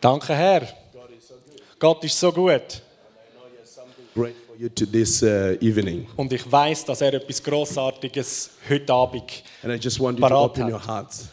[0.00, 0.68] Danke, Herr.
[1.78, 2.82] Gott ist so gut.
[4.92, 5.56] This uh.
[6.16, 9.42] Und ich weiß, dass er etwas Grossartiges heute Abend.
[10.20, 10.70] Parat hat.
[10.70, 11.28] your hearts.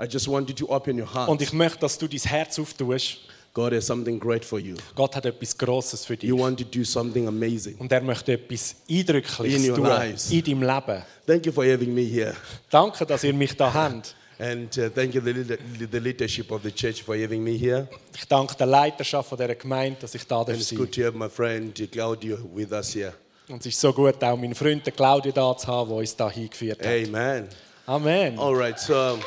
[0.00, 1.28] I just want you to open your heart.
[1.28, 3.18] Und ich möchte, dass du dein Herz auftust.
[3.52, 4.76] God has something great for you.
[4.94, 6.28] Gott hat etwas Grosses für dich.
[6.28, 7.76] You want to do something amazing.
[7.78, 10.30] Und er möchte etwas Eindrückliches In tun lives.
[10.30, 11.02] in deinem Leben.
[11.26, 12.34] Thank you for having me here.
[12.70, 14.14] Danke, dass ihr mich da habt.
[14.40, 15.58] And uh, thank you, the,
[15.90, 17.86] the leadership of the church, for having me here.
[18.14, 20.92] Ich danke der Leiterschaft von dieser Gemeinde, dass ich da And darf it's sein good
[20.92, 23.12] to have my friend Claudio with us here.
[23.48, 26.16] Und es ist so gut, auch meinen Freund den Claudio da zu haben, der uns
[26.16, 26.86] da hingeführt hat.
[26.86, 27.48] Amen.
[27.84, 28.38] Amen.
[28.38, 29.18] All right, so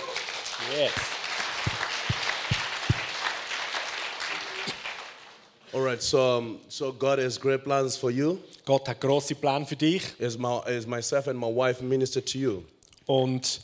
[0.76, 0.92] Yes.
[5.74, 8.40] all right, so um, so God has great plans for you.
[8.66, 10.02] Gott hat grosse Pläne für dich.
[10.20, 12.64] As my as myself and my wife minister to you,
[13.06, 13.62] Und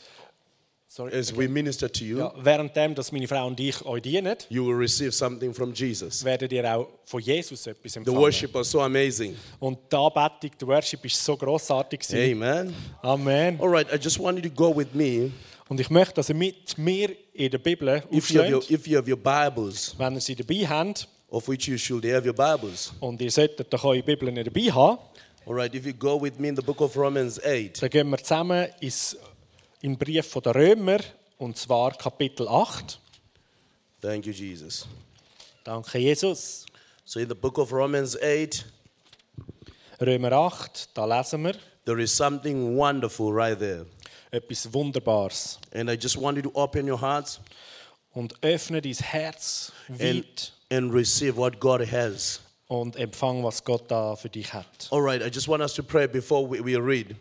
[1.00, 4.36] sorry, as we minister to you, ja, währenddem, dass meine Frau und ich euch dienen,
[4.50, 6.24] you will receive something from Jesus.
[6.26, 8.20] werdet ihr auch von Jesus etwas The empfangen.
[8.20, 9.36] worship was so amazing.
[9.60, 12.02] Und die Anbetung, der Worship ist so grossartig.
[12.02, 12.42] gewesen.
[12.44, 12.76] Amen.
[13.02, 13.60] Amen.
[13.62, 15.32] All right, I just want you to go with me.
[15.70, 18.82] Und ich möchte, dass ihr mit mir in der Bibel If you have your, aufschlägt,
[18.82, 21.08] if you have your Bibles, wenn ihr sie dabei habt.
[21.30, 22.92] of which you should have your Bibles.
[23.00, 25.00] Und ihr solltet doch eure Bibeln dabei haben.
[25.46, 28.10] All right, if you go with me in the book of Romans 8, Dann gehen
[28.10, 29.16] wir zusammen ins,
[29.82, 31.00] den Brief der Römer,
[31.38, 33.00] und zwar Kapitel 8.
[34.02, 34.88] thank you, Jesus.
[35.64, 36.66] Danke, Jesus.
[37.06, 38.66] So in the book of Romans 8,
[40.02, 43.86] Römer 8, da lesen wir there is something wonderful right there.
[44.32, 45.60] etwas Wunderbares.
[45.74, 47.40] And I just want you to open your hearts
[48.12, 52.42] Und öffne dein Herz and, weit and receive what God has.
[52.68, 54.88] und empfang, was Gott da für dich hat.
[54.92, 57.16] All right, I just want us to pray before we, we read.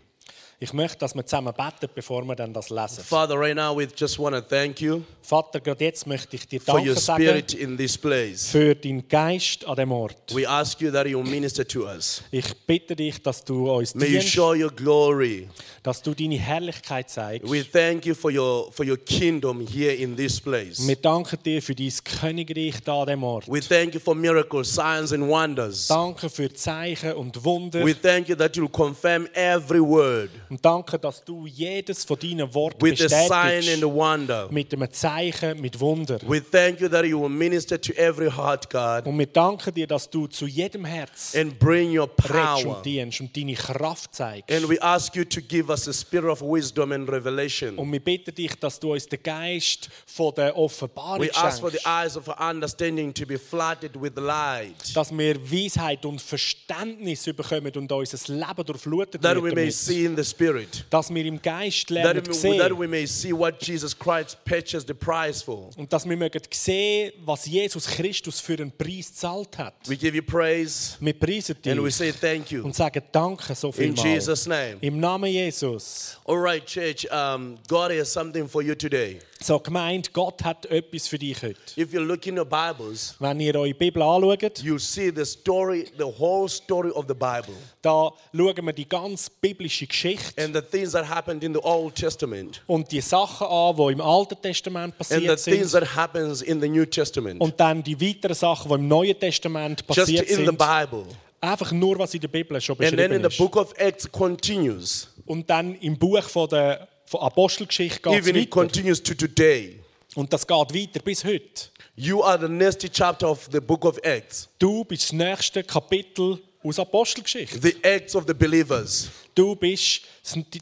[0.60, 3.04] Ich möchte, dass wir zusammen beten, bevor wir dann das lesen.
[3.04, 6.60] Father, right now we just want to thank you Vater, gerade jetzt möchte ich dir
[6.60, 8.48] for Danke your sagen spirit in this place.
[8.48, 10.34] für deinen Geist an dem Ort.
[10.34, 12.22] We ask you that you minister to us.
[12.32, 15.48] Ich bitte dich, dass du uns May you dienst, show your glory.
[15.84, 17.48] dass du deine Herrlichkeit zeigst.
[17.48, 20.84] We thank you for your for your kingdom here in this place.
[20.88, 23.46] Wir danken dir für dein Königreich da an dem Ort.
[23.46, 25.86] We thank you for miracles, signs, and wonders.
[25.86, 27.84] Danke für Zeichen und Wunder.
[27.84, 32.52] We thank you that you confirm every word Und danke, dass du jedes von deinen
[32.54, 33.82] Worten with a sign and bestätigst.
[33.84, 34.48] a wonder.
[34.50, 36.18] Mit einem Zeichen, mit Wunder.
[36.26, 39.86] We thank you that you will minister to every heart, God, Und wir danken dir,
[39.86, 42.76] dass du zu jedem Herz and bring your power.
[42.76, 44.50] und dienst und deine Kraft zeigst.
[44.50, 47.76] And we ask you to give us a spirit of wisdom and revelation.
[47.76, 51.70] Und wir bitten dich, dass du uns den Geist von der Offenbarung We ask for
[51.70, 57.24] the eyes of our understanding to be flooded with light, Dass wir Weisheit und Verständnis
[57.24, 60.37] bekommen und unser Leben durchflutet wird damit.
[60.38, 62.58] Spirit, Dass wir im Geist that lernen we, sehen.
[62.58, 65.70] that we may see what Jesus Christ purchased the price for.
[65.76, 69.74] Und dass wir mögen sehen, was Jesus Christus für einen Preis gezahlt hat.
[69.86, 73.54] We give you praise Wir preisen and we dich say thank you und sagen Danke
[73.54, 74.76] so viel in Jesus' name.
[74.80, 76.16] Im Namen Jesus.
[76.24, 79.18] All right, church, um, God has something for you today.
[79.40, 81.60] So gemeint, Gott hat etwas für dich heute.
[81.76, 85.86] If you look in your Bibles, Wenn ihr eure Bibel anschaut, you see the story,
[85.96, 90.60] the whole story of the Bible da schauen wir die ganz biblische Geschichte and the
[90.60, 94.94] things that happened in the Old Testament und die Sachen an, die im Alten Testament
[94.98, 95.80] and the passiert things sind.
[95.84, 97.40] that happens in the New Testament.
[97.40, 100.58] Und dann die weiteren Sachen, die im Neuen Testament Just passiert in the sind.
[100.58, 101.04] Bible.
[101.40, 104.10] Einfach nur, was in der Bibel schon And then in beschrieben the book of Acts
[104.10, 105.08] continues.
[105.24, 109.80] Und dann im Buch von der von Apostelgeschichte geht Even it continues to today.
[110.14, 111.68] Und das geht weiter bis heute.
[111.96, 114.48] You are the next chapter of the book of Acts.
[114.58, 117.58] Du bist das nächste Kapitel aus Apostelgeschichte.
[117.60, 119.08] The acts of the believers.
[119.34, 120.02] Du bist,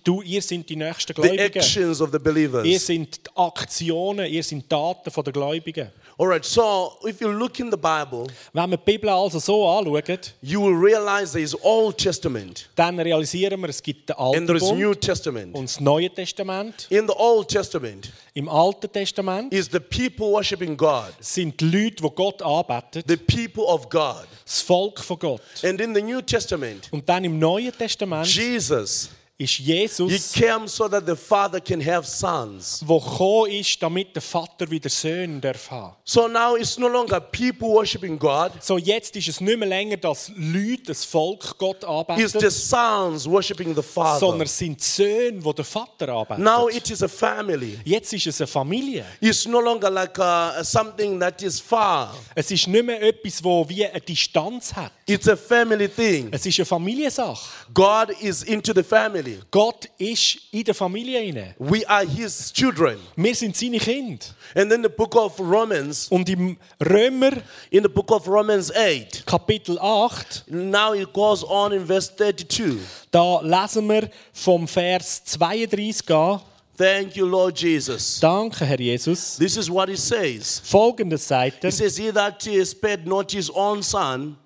[0.05, 1.41] du, ihr sind die nächsten The Gläubigen.
[1.57, 2.87] actions of the Ihr believers.
[2.87, 5.91] sind die Aktionen, ihr sind die Taten der Gläubigen.
[6.19, 9.69] All right, so if you look in the Bible, Wenn wir die Bibel also so
[9.69, 14.16] anschauen, you will realize there is Old Testament dann realisieren wir, es er gibt den
[14.16, 15.54] and Alten there is New Testament.
[15.54, 16.87] und das Neue Testament.
[16.88, 21.97] In the Old Testament Im Alten Testament is the people worshiping God, sind die Leute,
[22.03, 24.27] die Gott anbeten, the people of God.
[24.47, 25.42] das Volk von Gott.
[25.62, 30.66] And in the New Testament, Und dann im Neuen Testament Jesus, ist he Jesus, came
[30.66, 32.80] so that the Father can have sons.
[32.80, 35.94] der gekommen ist, damit der Vater wieder Söhne darf haben.
[36.04, 39.98] So now it's no longer people worshiping God, So jetzt ist es nicht mehr länger,
[39.98, 41.84] dass Leute, das Volk Gott
[42.16, 44.21] it's the sons worshiping the Father.
[44.21, 46.42] sondern es sind die Söhne, die den Vater anbeten.
[46.42, 47.78] Now it is a family.
[47.84, 49.04] Jetzt ist es eine Familie.
[49.21, 52.15] It's no longer like uh, something that is far.
[52.34, 54.92] Es ist nicht mehr etwas, wo wie eine Distanz hat.
[55.04, 56.28] It's a family thing.
[56.33, 57.50] Es ist eine Familiensache.
[57.74, 59.26] God is into the family.
[59.27, 59.41] Family.
[59.51, 61.55] Gott ist in der Familie inne.
[61.59, 62.99] We are His children.
[63.17, 64.25] Wir sind seine Kinder.
[64.55, 67.33] And then the book of Romans, Und im Römer
[67.71, 72.78] in the book of Romans 8, Kapitel 8, now it goes on in verse 32.
[73.11, 76.41] da lesen wir vom Vers 32 an.
[76.77, 78.21] Thank you, Lord Jesus.
[78.21, 79.37] Danke, Herr Jesus.
[79.39, 80.61] This is what it says.
[80.63, 81.69] Folgendes sagt er.
[81.71, 84.37] It says, He that spared not his own son,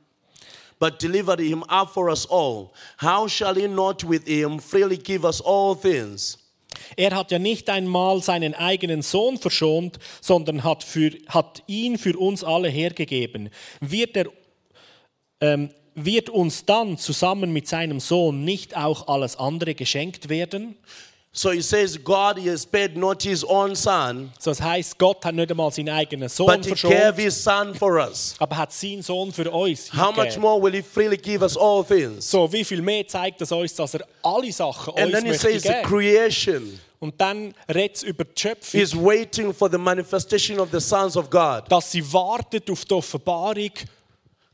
[0.81, 5.25] but delivered him up for us all, how shall he not with him freely give
[5.25, 6.39] us all things?
[6.97, 12.19] Er hat ja nicht einmal seinen eigenen Sohn verschont, sondern hat, für, hat ihn für
[12.19, 13.51] uns alle hergegeben.
[13.81, 14.27] Wird, er,
[15.41, 20.77] ähm, wird uns dann zusammen mit seinem Sohn nicht auch alles andere geschenkt werden?
[21.33, 25.25] So he says, God he has spared not his own son, So, das heißt, Gott
[25.25, 28.35] hat nicht einmal seinen eigenen Sohn but he gave verschont, his son for us.
[28.41, 31.85] aber hat seinen Sohn für uns How much more will he freely give us all
[31.85, 32.29] things?
[32.29, 35.31] So, wie viel mehr zeigt das uns, dass er alle Sachen And uns then he
[35.31, 35.83] möchte says, the geben?
[35.85, 40.81] creation Und dann redet es über die Schöpfung, is waiting for the manifestation of the
[40.81, 41.63] sons of God.
[41.69, 43.71] dass sie wartet auf die Offenbarung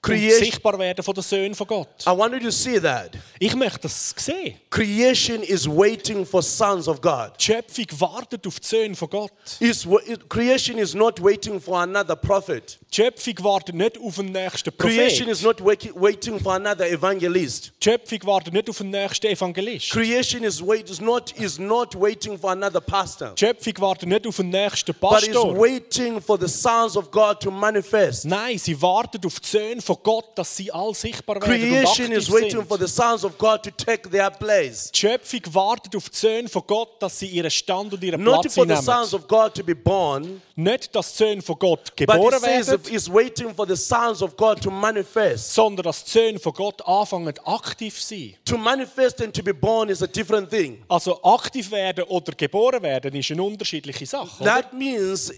[0.07, 0.39] Creation.
[0.45, 1.89] sichtbar werden von den Söhnen von Gott.
[2.07, 3.11] I want you to see that.
[3.39, 4.55] Ich möchte das sehen.
[4.71, 7.33] Creation is waiting for sons of God.
[7.39, 9.33] Die Schöpfung wartet auf die Söhne von Gott.
[9.61, 9.87] Is
[10.29, 12.79] creation is not waiting for another prophet.
[12.91, 17.73] Die Schöpfung wartet nicht auf den nächsten Creation is not waiting for another evangelist.
[17.81, 19.91] Die Schöpfung wartet nicht auf den nächsten Evangelist.
[19.91, 24.27] Creation is, wait, is, not, is not waiting for another pastor, Die Schöpfung wartet nicht
[24.27, 25.59] auf den nächsten but is Pastor.
[25.59, 28.25] waiting for the sons of God to manifest.
[28.25, 32.13] Nein, sie wartet auf die Söhne von Gott, dass sie all sichtbar werden und Creation
[32.13, 32.69] is aktiv waiting sind.
[32.69, 34.91] for the sons of God to take their place.
[34.93, 38.43] Die Schöpfung wartet auf die Söhne von Gott, dass sie ihren Stand und ihren Not
[38.43, 38.85] Platz for the einnehmen.
[38.85, 42.69] sons of God to be born, Nicht, dass die Söhne von Gott but geboren says
[42.69, 45.55] werden, waiting for the sons of God to manifest.
[45.55, 48.35] sondern dass die Söhne von Gott anfangen aktiv zu sein.
[48.45, 50.83] To manifest and to be born is a different thing.
[50.89, 54.43] Also aktiv werden oder geboren werden ist eine unterschiedliche Sache.
[54.43, 54.55] Oder?
[54.57, 55.33] That means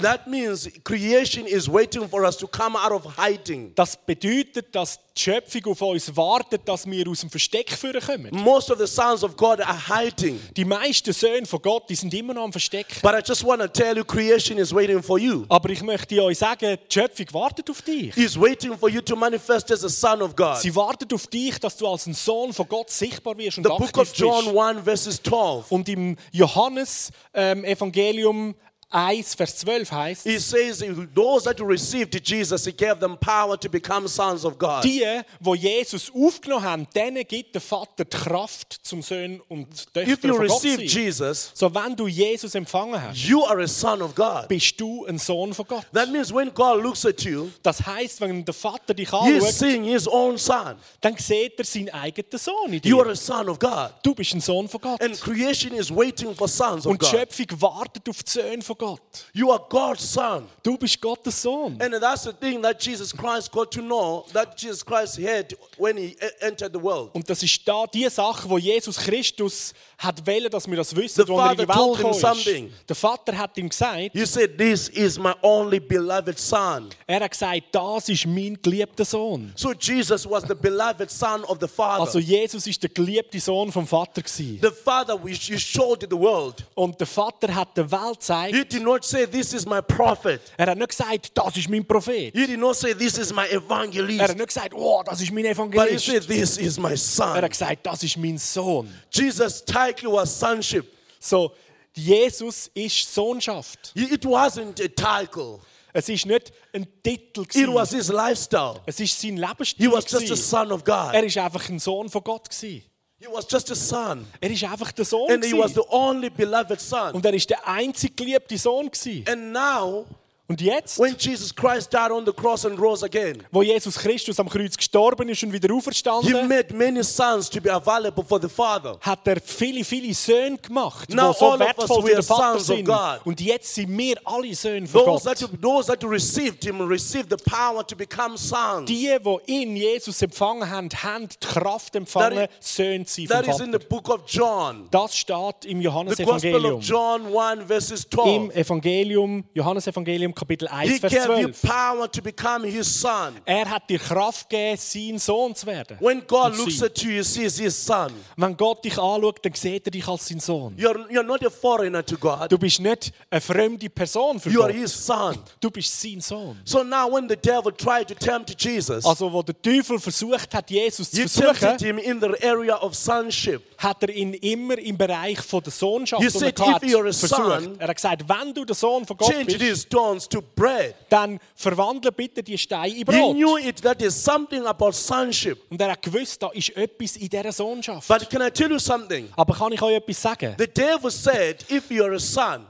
[0.00, 3.72] that means creation is waiting for us to come out of hiding.
[3.74, 7.70] Das bedeutet, dass die Schöpfung auf uns wartet, dass wir aus dem Versteck
[8.06, 8.28] kommen.
[8.32, 10.40] Most of the sons of God are hiding.
[10.56, 13.00] Die meisten Söhne von Gott, die sind immer noch am Verstecken.
[13.02, 15.44] But I just want to tell you, creation is waiting for you.
[15.48, 18.16] Aber ich möchte euch sagen, die Schöpfung wartet auf dich.
[18.16, 20.58] Is waiting for you to manifest as a son of God.
[20.58, 23.70] Sie wartet auf dich, dass du als ein Sohn von Gott sichtbar wirst und The
[23.70, 24.56] book of aktiv John bist.
[24.58, 25.72] 1, verses 12.
[25.72, 28.54] Und im Johannes ähm, Evangelium
[28.92, 30.84] 1, Vers 12 heißt It says,
[31.14, 34.82] Those that received Jesus, He gave them power to become sons of God.
[34.84, 39.92] die, wo Jesus aufgenommen haben, denen gibt der Vater die Kraft zum Söhnen und If
[39.92, 41.02] Töchter you von Gott receive sein.
[41.04, 44.48] Jesus, So, wenn du Jesus empfangen hast, you are a son of God.
[44.48, 45.86] bist du ein Sohn von Gott.
[45.94, 49.52] That means when God looks at you, Das heißt, wenn der Vater dich He anschaut,
[49.52, 50.74] seeing His own son.
[51.00, 53.12] dann sieht er seinen eigenen Sohn in You are dir.
[53.12, 53.92] a son of God.
[54.02, 55.00] Du bist ein Sohn von Gott.
[55.00, 57.10] And creation is waiting for sons of Und die God.
[57.20, 59.26] Schöpfung wartet auf die Söhne von Gott.
[59.34, 60.46] You are God's son.
[60.62, 61.76] Du bist Gottes Sohn.
[61.80, 65.98] And that's the thing that Jesus Christ got to know that Jesus Christ had when
[65.98, 67.10] he entered the world.
[67.12, 71.26] Und das ist da die Sache, wo Jesus Christus hat wollen, dass wir das wissen,
[71.26, 72.72] The wo er in die Welt him gekommen something.
[72.88, 76.88] Der Vater hat ihm gesagt, He said, This is my only beloved son.
[77.06, 79.52] er hat gesagt, das ist mein geliebter Sohn.
[79.56, 82.00] So Jesus was the beloved son of the Father.
[82.00, 84.58] Also Jesus ist der geliebte Sohn vom Vater gewesen.
[84.62, 86.64] the Father which he showed the world.
[86.74, 90.40] Und der Vater hat der Welt gezeigt, did not say, This is my prophet.
[90.56, 92.32] er hat nicht gesagt, das ist mein Prophet.
[92.34, 94.36] He did not say, This is my Er hat evangelist.
[94.36, 96.06] nicht gesagt, oh, das ist mein But he Evangelist.
[96.06, 97.32] said, This is my Er son.
[97.42, 98.88] hat gesagt, das ist mein Sohn.
[99.10, 100.86] Jesus' title was sonship.
[101.18, 101.52] So,
[101.94, 103.92] Jesus ist Sohnschaft.
[103.94, 105.58] It wasn't a title,
[105.92, 107.42] Es ist nicht ein Titel.
[107.42, 107.96] it was gewesen.
[107.96, 108.80] his lifestyle.
[108.86, 109.90] Es ist sein He Lebensstil.
[109.92, 110.36] was just a gewesen.
[110.36, 111.12] son of God.
[111.14, 112.48] Er ist einfach ein Sohn von Gott.
[112.48, 112.84] gewesen.
[113.22, 114.26] He was just a son.
[114.40, 115.30] Er ist einfach der Sohn.
[115.30, 117.12] And he was the only beloved son.
[117.12, 118.90] Und er ist der einzig geliebte Sohn.
[118.90, 119.24] gewesen.
[119.28, 120.06] And now,
[120.50, 124.40] Und jetzt, when Jesus Christ died on the cross and rose again, wo Jesus Christus
[124.40, 128.40] am Kreuz gestorben ist und wieder he auferstanden, made many sons to be available for
[128.42, 128.98] the Father.
[129.00, 132.58] hat er viele, viele Söhne gemacht, die Now so all of us, für den Vater
[132.58, 132.84] sons of sind.
[132.84, 133.20] God.
[133.26, 135.38] Und jetzt sind wir alle Söhne von Those Gott.
[135.38, 138.86] that, those that received him received the power to become sons.
[138.86, 143.46] Die, die ihn, Jesus, empfangen haben, haben die Kraft empfangen, That Söhne zu sein That
[143.54, 144.88] is in the book of John.
[144.90, 146.74] Das steht im Johannesevangelium.
[146.78, 148.56] of John 1, verses Im 12.
[148.56, 151.62] Evangelium, Johannesevangelium Kapitel He 1, Vers gave you 12.
[151.62, 153.34] power to become his son.
[153.44, 155.98] Er hat dir Kraft gegeben, sein Sohn zu werden.
[156.00, 158.10] When God looks at you, he sees his son.
[158.38, 160.74] Wenn Gott dich anschaut, dann sieht er dich als sein Sohn.
[160.78, 162.50] You're, you're not a foreigner to God.
[162.50, 164.80] Du bist nicht eine fremde Person für You are Gott.
[164.80, 165.36] his son.
[165.60, 166.58] Du bist sein Sohn.
[166.64, 170.70] So now when the devil tried to tempt Jesus, Also, wo der Teufel versucht hat,
[170.70, 173.62] Jesus zu versuchen, him in the area of sonship.
[173.76, 177.28] hat er ihn immer im Bereich von der Sohnschaft He said, versucht.
[177.28, 179.90] son, Er hat gesagt, wenn du der Sohn von Gott bist,
[180.30, 180.94] to bread.
[181.08, 183.34] dann verwandle bitte die Steine in He Brot.
[183.34, 185.58] knew it that is something about sonship.
[185.70, 188.08] Und er hat gewusst, da ist etwas in dieser Sohnschaft.
[188.08, 189.28] But can I tell you something?
[189.36, 190.54] Aber kann ich euch etwas sagen?
[190.58, 192.66] The devil said, if you're a son,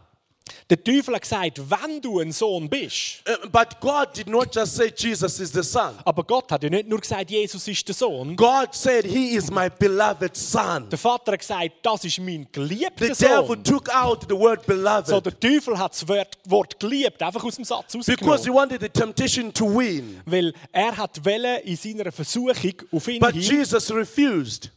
[0.71, 3.23] Der Teufel hat gesagt, wenn du ein Sohn bist.
[3.29, 5.97] uh, but God did not just say Jesus is the son.
[6.05, 8.37] Aber Gott hat ja nicht nur gesagt, Jesus ist der Sohn.
[8.37, 10.89] God said, He is my beloved son.
[10.89, 13.65] Der Vater hat gesagt, das ist mein The geliebter devil Sohn.
[13.65, 17.57] took out the word So, beloved der Teufel hat das Wort, Wort geliebt einfach aus
[17.57, 18.55] dem Satz because he rausgenommen.
[18.55, 20.21] wanted the temptation to win.
[20.25, 24.71] Weil er hat wollen, in seiner Versuchung auf ihn But hin, Jesus refused.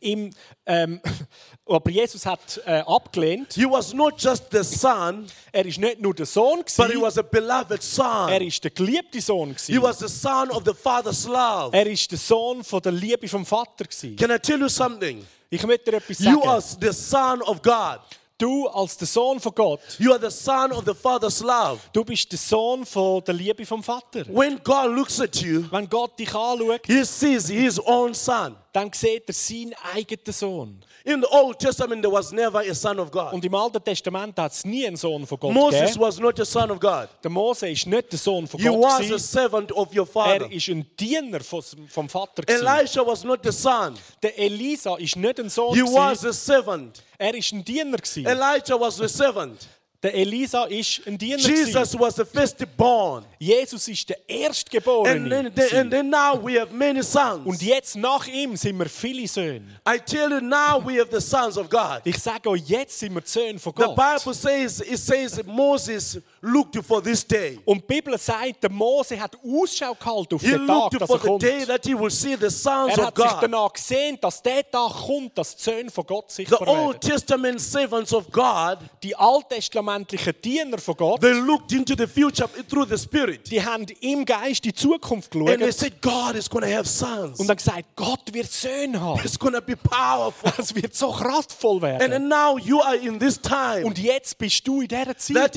[0.00, 0.32] Ihm,
[0.66, 1.00] ähm,
[1.66, 3.54] aber Jesus hat äh, abgelehnt.
[3.54, 7.02] He was not just the son, Er ist nicht nur der Sohn, but he gewesen,
[7.02, 8.30] was a beloved er son.
[8.42, 9.50] ist der geliebte Sohn.
[9.66, 9.82] He Gewesen.
[9.82, 11.70] was the son of the father's love.
[11.76, 13.84] Er ist der Sohn von der Liebe vom Vater.
[13.84, 14.16] Gewesen.
[14.16, 15.26] Can I tell you something?
[15.50, 16.82] Ich möchte dir etwas You are sagen.
[16.82, 18.00] the son of God.
[18.38, 21.80] Du als der Sohn von Gott, You are the son of the father's love.
[21.92, 24.24] du bist der Sohn von der Liebe vom Vater.
[24.28, 28.54] When God looks at you, Wenn Gott dich anschaut, he sees his own son.
[28.72, 30.80] dann sieht er seinen eigenen Sohn.
[31.10, 33.32] In the Old Testament, there was never a son of God.
[33.32, 36.00] Und im Alten Testament hat es nie einen Sohn von Gott Moses gegeben.
[36.00, 37.08] was not a son of God.
[37.22, 38.82] Der Mose ist nicht der Sohn von He Gott.
[38.82, 40.52] was a servant of your Er father.
[40.52, 42.42] ist ein Diener vom vom Vater.
[42.42, 42.66] gewesen.
[42.66, 43.94] Elisha was not the son.
[44.22, 45.74] Der Elisa ist nicht ein Sohn.
[45.74, 47.02] He was a servant.
[47.16, 47.96] Er ist ein Diener.
[47.96, 48.26] gewesen.
[48.26, 49.66] Elijah was a servant.
[50.00, 51.38] Der Elisa ist ein Diener.
[51.38, 53.24] Jesus was the firstborn.
[53.40, 55.28] Jesus ist der And Erstgeborene.
[55.28, 55.76] then, gewesen.
[55.76, 57.60] and then now we have many Und sons.
[57.60, 59.64] jetzt nach ihm sind wir viele Söhne.
[59.88, 62.02] I tell you now we have the sons of God.
[62.04, 63.96] Ich sage euch, jetzt sind wir Söhne von The Gott.
[63.96, 67.58] Bible says it says Moses looked for this day.
[67.64, 71.06] Und die Bibel sagt, der Mose hat Ausschau gehalten auf He den Tag, looked dass
[71.08, 71.42] for er the kommt.
[71.42, 73.42] day that he will see the sons Er of hat sich God.
[73.42, 77.10] danach gesehen, dass der Tag kommt, dass die Söhne von Gott The sichtbar Old werden.
[77.10, 82.86] Testament servants of God, Die alttestamentlichen Diener von Gott, they looked into the future through
[82.88, 83.50] the Spirit.
[83.50, 86.86] die haben im Geist die Zukunft And they geschaut said, God is going to have
[86.88, 87.38] sons.
[87.40, 89.20] und dann gesagt, Gott wird Söhne haben.
[89.24, 90.52] It's going to be powerful.
[90.58, 92.10] Es wird so kraftvoll And werden.
[92.10, 95.54] then now you are in this time Und jetzt bist du in dieser that Zeit.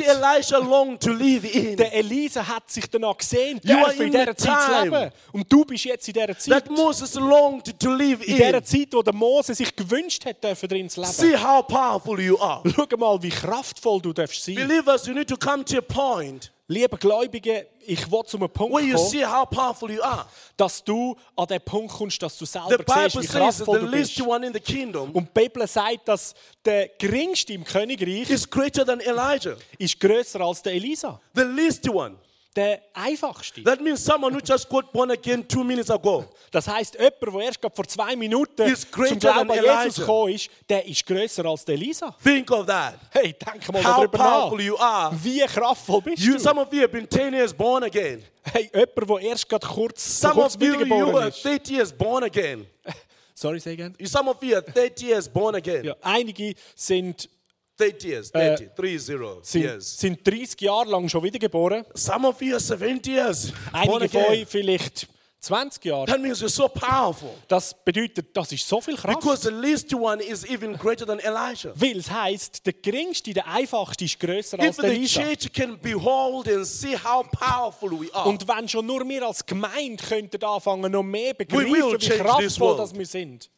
[0.71, 1.75] Longed to live in.
[1.75, 5.11] Der Elisa hat sich danach gesehen, You are in in dieser Zeit zu leben.
[5.33, 6.65] Und du bist jetzt in dieser Zeit.
[6.65, 8.65] That Moses longed to live In dieser in.
[8.65, 11.13] Zeit, wo der Mose sich gewünscht hat, dürfen drin zu leben.
[11.13, 12.61] See how powerful you are.
[12.73, 14.55] Schau mal, wie kraftvoll du darfst sein.
[14.55, 18.81] Believers, you need to come to a point Liebe Gläubige, ich will zu einem Punkt
[18.81, 20.25] you kommen, see how powerful you are.
[20.55, 23.41] dass du an den Punkt kommst, dass du The selber Bible siehst, wie says that
[23.41, 24.27] kraftvoll the du least bist.
[24.27, 28.85] one in the kingdom Und die Bibel sagt, dass der Geringste im Königreich is greater
[28.85, 29.55] than Elijah.
[29.77, 31.19] ist größer als der Elisa.
[31.35, 32.15] The least one.
[32.53, 33.63] Der Einfachste.
[33.63, 36.25] That means someone who just got born again two minutes ago.
[36.51, 40.85] Das heisst, jemand, der erst vor zwei Minuten zum Glauben an Jesus gekommen ist, der
[40.85, 42.13] ist größer als der Elisa.
[42.21, 42.95] Think of that.
[43.11, 44.25] Hey, denk mal How darüber nach.
[44.49, 45.15] powerful you are.
[45.23, 46.39] Wie kraftvoll bist You, du?
[46.39, 48.21] some of you have been 10 years born again.
[48.43, 51.43] Hey, jemand, der erst gerade kurz, Some kurz of you, you are ist.
[51.43, 52.67] 30 years born again.
[53.33, 53.95] Sorry, say again.
[54.05, 55.85] Some of you are 30 years born again.
[55.85, 57.29] Ja, einige sind,
[57.77, 61.83] 30 years, 30, 30 sind, sind 30 Jahre lang schon wiedergeboren.
[61.95, 65.07] Some of you are 70 years Einige von euch vielleicht
[65.41, 66.05] 20 Jahre.
[66.05, 67.31] That means you're so powerful.
[67.47, 69.19] Das bedeutet, das ist so viel Kraft.
[69.19, 71.73] Because the least one is even greater than Elijah.
[71.75, 75.21] Weil es heisst, der geringste, der einfachste ist grösser als der the Elisa.
[75.23, 79.43] church can behold and see how powerful we are, Und wenn schon nur wir als
[79.43, 83.49] Gemeinde könnten anfangen, noch mehr begreifen, wie kraftvoll das wir sind.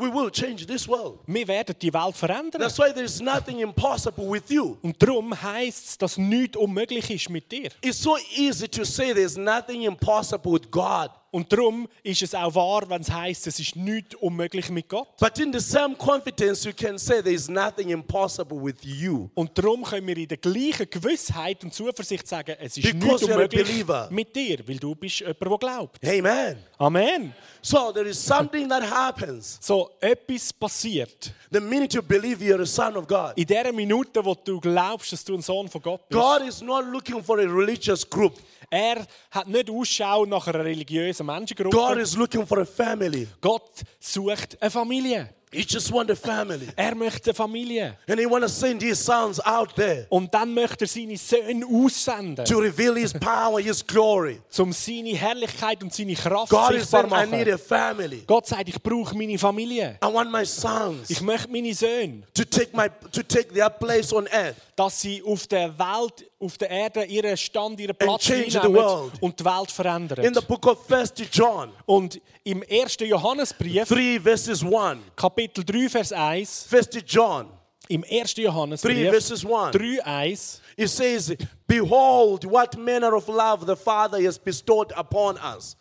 [0.00, 1.20] We will change this world.
[1.26, 2.60] Wir werden die Welt verändern.
[2.60, 4.76] That's why there's nothing impossible with you.
[4.82, 7.70] Und darum heisst es, dass nichts unmöglich ist mit dir.
[7.82, 11.10] It's so easy to say there's nothing impossible with God.
[11.32, 15.16] Und darum ist es auch wahr, wenn es heisst, es ist nichts unmöglich mit Gott.
[15.18, 19.30] But in the same confidence, you can say there's nothing impossible with you.
[19.34, 23.22] Und darum können wir in der gleichen Gewissheit und Zuversicht sagen, es ist Because nichts
[23.22, 26.04] unmöglich mit dir, weil du bist jemand, der glaubt.
[26.04, 26.56] Amen.
[26.78, 27.34] Amen.
[27.62, 31.32] So there is something that happens So, etwas passiert.
[31.52, 33.32] the minute you believe you're a son of God.
[33.36, 36.20] In der Minute, wo du glaubst, dass du ein Sohn von Gott bist.
[36.20, 38.34] God is not looking for a religious group.
[38.72, 42.00] Er hat nicht Ausschau nach einer religiösen God Menschengruppe.
[42.00, 43.26] is looking for a family.
[43.40, 45.28] Gott sucht eine Familie.
[45.52, 46.68] He just wants a family.
[46.76, 47.96] Er möchte eine Familie.
[48.08, 51.66] And he wants to send his sons out there Und dann möchte er seine Söhne
[51.66, 54.40] aussenden, to reveal his power, his glory.
[54.58, 57.52] um seine Herrlichkeit und seine Kraft God sichtbar saying, I zu need machen.
[57.54, 58.22] a family.
[58.28, 59.98] Gott sagt, ich brauche meine Familie.
[60.00, 64.12] I want my sons Ich möchte meine Söhne, to take my to take their place
[64.12, 64.54] on earth.
[64.76, 68.82] dass sie auf der Welt, auf der Erde ihren Stand, ihren Platz change the einnehmen
[68.82, 69.12] world.
[69.20, 70.34] und die Welt In verändern.
[70.34, 72.96] the book of First John Und im 1.
[73.00, 75.00] Johannesbrief, 3 verses 1.
[75.14, 77.48] Kapitel 3, Vers 1, First John
[77.88, 78.34] im 1.
[78.34, 79.72] 3 Johannesbrief, verses 1.
[79.76, 85.76] 3, 1, It says, Behold, what manner of love the Father has bestowed upon us.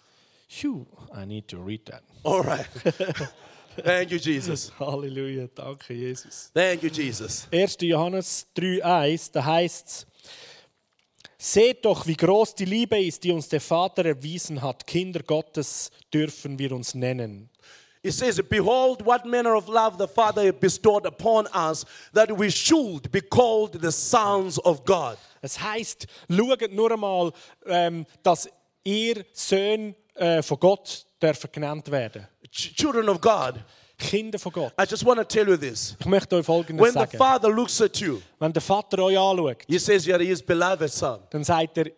[0.49, 2.03] Phew, I need to read that.
[2.23, 2.65] All right.
[3.81, 4.71] Thank you, Jesus.
[4.77, 6.51] Halleluja, danke Jesus.
[6.53, 7.47] Thank you, Jesus.
[7.51, 7.77] 1.
[7.87, 10.07] Johannes 3,1, da heißt es:
[11.41, 14.85] Seht doch, wie groß die Liebe ist, die uns der Vater erwiesen hat.
[14.85, 17.49] Kinder Gottes dürfen wir uns nennen.
[18.01, 23.09] It says, Behold, what manner of love the Father bestowed upon us, that we should
[23.11, 25.17] be called the sons of God.
[25.41, 27.31] Es heißt, schaut nur einmal,
[27.65, 28.49] ähm, dass
[28.83, 32.27] ihr Söhne äh, von Gott dürfen genannt werden.
[32.51, 33.55] Ch- children of God,
[33.99, 34.73] Kinder von Gott.
[34.79, 35.95] I just want to tell you this.
[35.99, 37.17] Ich möchte euch Folgendes When the sagen.
[37.17, 40.89] Father looks at you, Wenn der Vater euch anschaut, He says, You are His beloved
[40.89, 41.19] Son.
[41.29, 41.91] dann sagt er,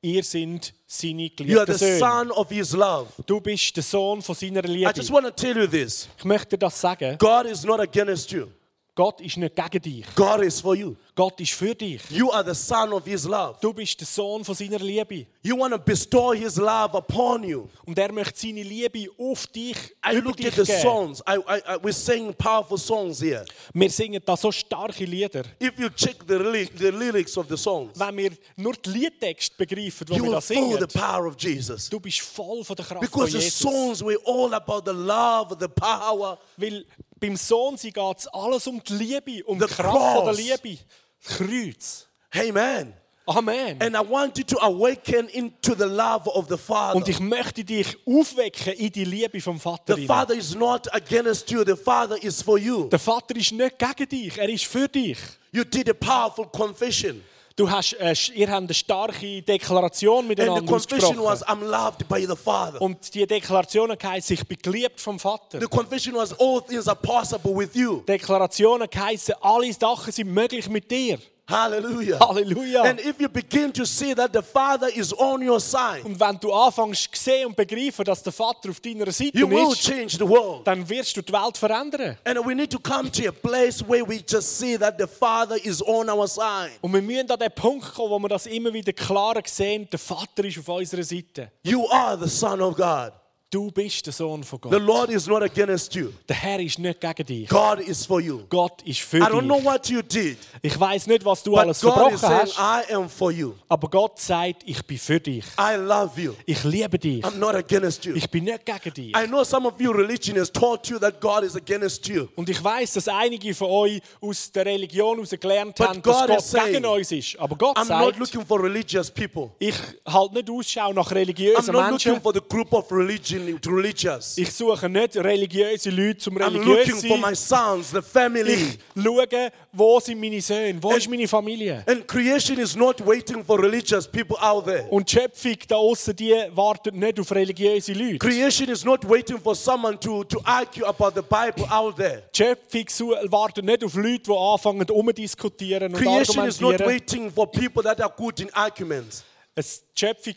[0.00, 1.98] ihr seid seine geliebten the Söhne.
[1.98, 3.08] Son of His love.
[3.26, 4.92] Du bist der Sohn von seiner I Liebe.
[4.94, 7.16] just want to tell you this Ich möchte dir das sagen.
[7.18, 8.46] God is not against you,
[8.94, 10.06] Gott ist nicht gegen dich.
[10.14, 10.94] God is for you.
[11.16, 12.00] Gott ist für dich.
[12.10, 13.56] You are the Son of His love.
[13.60, 15.26] Du bist der Sohn von seiner Liebe.
[15.46, 17.68] You want to bestow His love upon you.
[17.84, 20.80] Und er möchte seine Liebe auf dich, I über looked dich at the geben.
[20.80, 21.20] songs.
[21.28, 23.44] I, I, I, we're singing powerful songs here.
[23.74, 25.42] Wir singen da so starke Lieder.
[25.60, 26.38] If you check the,
[26.78, 30.32] the lyrics of the songs, Wenn wir nur die Liedtext begreifen, die you wir will
[30.32, 31.90] da feel singen, the power of Jesus.
[31.90, 33.58] du bist voll von der Kraft Because von the Jesus.
[33.58, 36.86] songs were all about the love, the power, Weil
[37.20, 40.62] beim Sohn geht es alles um die Liebe, um The die Kraft von der cross.
[40.62, 40.78] Liebe.
[41.22, 42.06] Das Kreuz.
[42.34, 42.94] Amen.
[43.26, 43.80] Amen.
[43.80, 46.96] And I want you to awaken into the love of the Father.
[46.96, 49.96] Und ich möchte dich aufwecken in die Liebe vom Vater.
[49.96, 50.06] The.
[50.06, 52.88] Father is not against you, the Father is for you.
[52.90, 55.18] Der Vater ist nicht gegen dich, er ist für dich.
[55.52, 57.22] You did a powerful confession.
[57.56, 61.22] Du hast, äh, ihr habt eine starke Deklaration And the miteinander ausgesprochen.
[61.22, 62.82] was, I'm loved by the Father.
[62.82, 65.60] Und die Deklaration heisst, ich bin geliebt vom Vater.
[65.60, 68.02] The confession was, all things are possible with you.
[68.08, 71.18] Deklarationen heissen, alle Sachen sind möglich mit dir.
[71.46, 72.18] Hallelujah.
[72.18, 72.84] Halleluja.
[72.84, 76.38] And if you begin to see that the Father is on your side, Und wenn
[76.40, 80.16] du anfängst sehen und begreifen, dass der Vater auf deiner Seite you will ist, change
[80.18, 80.66] the world.
[80.66, 82.16] dann wirst du die Welt verändern.
[82.24, 85.56] And we need to come to a place where we just see that the Father
[85.62, 86.72] is on our side.
[86.80, 89.98] Und wir müssen an den Punkt kommen, wo wir das immer wieder klarer sehen, der
[89.98, 91.50] Vater ist auf unserer Seite.
[91.62, 93.12] You are the Son of God.
[93.54, 94.82] Du bist der Sohn von The Gott.
[94.82, 96.08] Lord is not against you.
[96.28, 97.48] Der Herr ist nicht gegen dich.
[97.48, 98.40] God is for you.
[98.48, 99.64] Gott ist für I don't know dich.
[99.64, 102.90] what you did, Ich weiß nicht, was du but alles God is verbrochen saying, hast,
[102.90, 103.52] I am for you.
[103.68, 105.44] aber Gott sagt, ich bin für dich.
[105.56, 106.32] I love you.
[106.46, 107.24] Ich liebe dich.
[107.24, 108.16] I'm not against you.
[108.16, 109.16] Ich bin nicht gegen dich.
[109.16, 112.26] I know some of you religion has taught you that God is against you.
[112.34, 116.26] Und ich weiß, dass einige von euch aus der Religion heraus gelernt But haben, dass
[116.26, 117.38] Gott saying, gegen uns ist.
[117.38, 119.52] Aber Gott I'm not sagt, looking for religious people.
[119.60, 122.10] ich halte nicht Ausschau nach I'm religiösen not Menschen.
[122.14, 124.38] looking for the group of religion religious.
[124.38, 128.54] Ich suche nicht religiöse Leute zum religiös looking for my sons, the family.
[128.54, 131.82] Ich schaue, wo sind meine Söhne, wo ist meine Familie.
[131.86, 134.86] And creation is not waiting for religious people out there.
[134.90, 138.18] Und die Schöpfung da außen, die wartet nicht auf religiöse Leute.
[138.18, 142.22] Creation is not waiting for someone to, to argue about the Bible out there.
[142.34, 146.86] Die Schöpfung wartet nicht auf Leute, die anfangen, umdiskutieren und Creation is not argumentieren.
[146.86, 149.24] waiting for people that are good in arguments.
[149.54, 150.34] Es, Schöpfung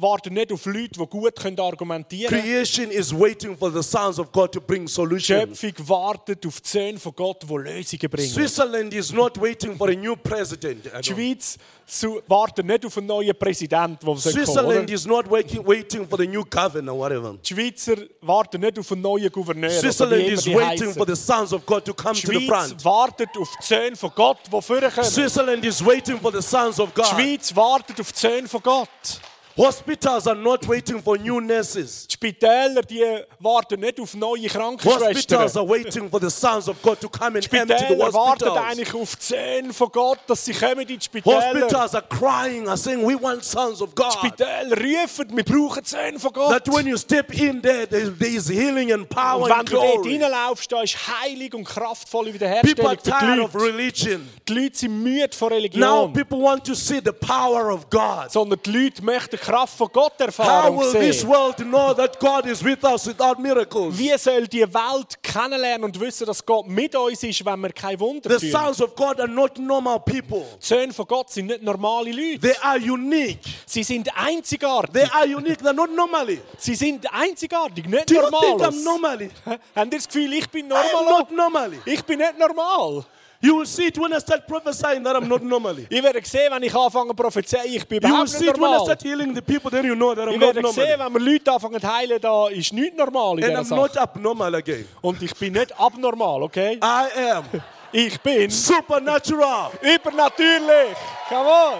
[0.00, 2.42] wartet nicht auf Leute, die gut argumentieren können.
[2.42, 5.58] Creation is waiting for the sons of God to bring Die solutions.
[5.58, 8.28] Schöpfung wartet auf die Söhne von Gott, die Lösungen bringen.
[8.30, 10.84] Switzerland is not waiting for a new president.
[10.84, 11.56] Die Schweiz
[12.26, 14.92] wartet nicht auf einen neuen Präsidenten, der Switzerland oder?
[14.92, 17.34] is not waiting, waiting for the new governor, whatever.
[17.42, 19.70] Die Schweizer warten nicht auf einen neuen Gouverneur.
[19.70, 22.68] Switzerland is die waiting for the sons of God to come Die to the Schweiz
[22.68, 22.84] front.
[22.84, 25.04] wartet auf die Söhne von Gott, die vorkommen.
[25.04, 27.06] Switzerland is waiting for the sons of Die God.
[27.06, 28.88] Schweiz wartet auf die Söhne von Gott.
[29.58, 32.06] Hospitals are not waiting for new nurses.
[32.06, 33.02] Die Spitäler die
[33.40, 35.56] warten nicht auf neue Hospitals Krankenschwestern.
[35.56, 38.44] are waiting for the sons of God to come and Die empty the Spitäler warten
[38.46, 38.70] hospitals.
[38.70, 41.36] eigentlich auf die Söhne von Gott, dass sie kommen in die Spitäler.
[41.54, 44.12] Hospitals are crying, are saying, We want sons of Die God.
[44.12, 46.50] Spitäler rufen, wir brauchen die Söhne von Gott.
[46.50, 49.74] That when you step in there, there is healing and power Und wenn and du
[49.74, 50.22] dort glory.
[50.22, 52.48] reinlaufst, da ist heilig und kraftvolle People
[52.86, 54.28] are Wiederherstellung tired die of religion.
[54.48, 56.12] Die Leute sind müde von Now Religion.
[56.12, 58.30] people want to see the power of God.
[58.30, 61.28] Sondern die Leute möchten die Kraft von Gott How will this sehen.
[61.30, 63.96] world know that God is with us without miracles?
[63.98, 67.98] Wie soll die Welt kennenlernen und wissen, dass Gott mit uns ist, wenn wir kein
[67.98, 68.60] Wunder The tun?
[68.60, 70.44] sons of God are not normal people.
[70.60, 72.40] Die Söhne von Gott sind nicht normale Leute.
[72.40, 73.38] They are unique.
[73.64, 75.10] Sie sind They einzigartig.
[75.14, 75.60] are unique.
[75.62, 76.40] They're not normally.
[76.58, 78.68] Sie sind einzigartig, nicht Do you think normal.
[78.68, 79.30] I'm normally?
[79.74, 81.18] Habt ihr das Gefühl, ich bin I am normal?
[81.20, 81.78] not normally.
[81.86, 83.02] Ich bin nicht normal.
[83.40, 85.86] You will see it when I start prophesying that I'm not normally.
[85.88, 88.56] Ich werde sehen, wenn ich anfange prophezeien, ich bin You will überhaupt see nicht it
[88.60, 88.84] when I normal.
[88.86, 91.14] start healing the people, then you know that I'm Ich not werde sehen, normal.
[91.14, 93.80] wenn wir Leute anfangen zu heilen, da ist nichts normal in And I'm Sache.
[93.80, 94.88] not abnormal again.
[95.02, 96.80] Und ich bin nicht abnormal, okay?
[96.82, 97.44] I am
[97.92, 99.70] Ich bin supernatural.
[99.82, 100.96] übernatürlich.
[101.28, 101.74] Come on.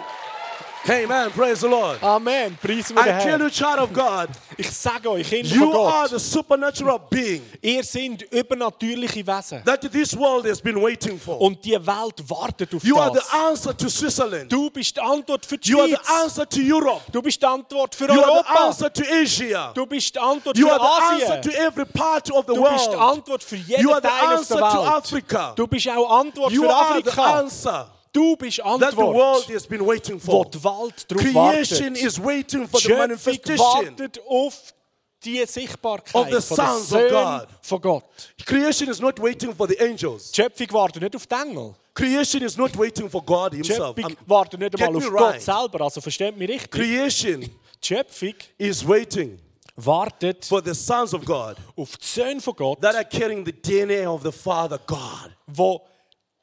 [0.86, 1.30] Amen.
[1.32, 2.02] Praise the Lord.
[2.02, 2.56] Amen.
[2.62, 3.42] Preisen wir I den tell Herrn.
[3.42, 7.42] you, child of God, Ich sage euch, Kinder you von are Gott, the supernatural being
[7.60, 9.62] ihr seid übernatürliche Wesen.
[9.64, 11.40] that this world has been waiting for.
[11.40, 13.32] Und die Welt wartet auf You are the das.
[13.34, 14.50] answer to Switzerland.
[14.50, 16.22] Du bist die Antwort für die You are the Schweiz.
[16.24, 17.02] answer to Europe.
[17.12, 18.66] Du bist die Antwort für You are the Europa.
[18.66, 19.72] answer to Asia.
[19.74, 21.42] Du bist die Antwort You für are the answer Asien.
[21.42, 23.12] to every part of the Du bist die world.
[23.18, 24.88] Antwort für jeden You are the Teil auf answer der to Welt.
[24.94, 25.52] Africa.
[25.54, 27.38] Du bist auch Antwort You für are the Afrika.
[27.40, 30.44] answer Du bist that the world Antwort, has been waiting wo for.
[30.50, 32.02] die Welt darauf Creation wartet.
[32.04, 33.58] is waiting for the Schöpfung manifestation.
[33.58, 34.74] wartet auf
[35.24, 37.48] die Sichtbarkeit Of the sons of God.
[37.62, 38.04] von Gott.
[38.46, 40.30] Creation is not waiting for the angels.
[40.32, 41.74] Die Schöpfung wartet nicht auf die Engel.
[41.94, 43.96] Creation is not waiting for God Die Himself.
[43.96, 45.32] Schöpfung Um, wartet nicht einmal auf right.
[45.34, 45.80] Gott selber.
[45.82, 46.70] Also versteht mich richtig.
[46.70, 47.50] Creation Die
[47.86, 49.38] Schöpfung is waiting
[49.76, 53.52] wartet for the sons of God auf die Söhne von Gott, that are carrying the
[53.52, 55.30] DNA of the Father God.
[55.46, 55.78] die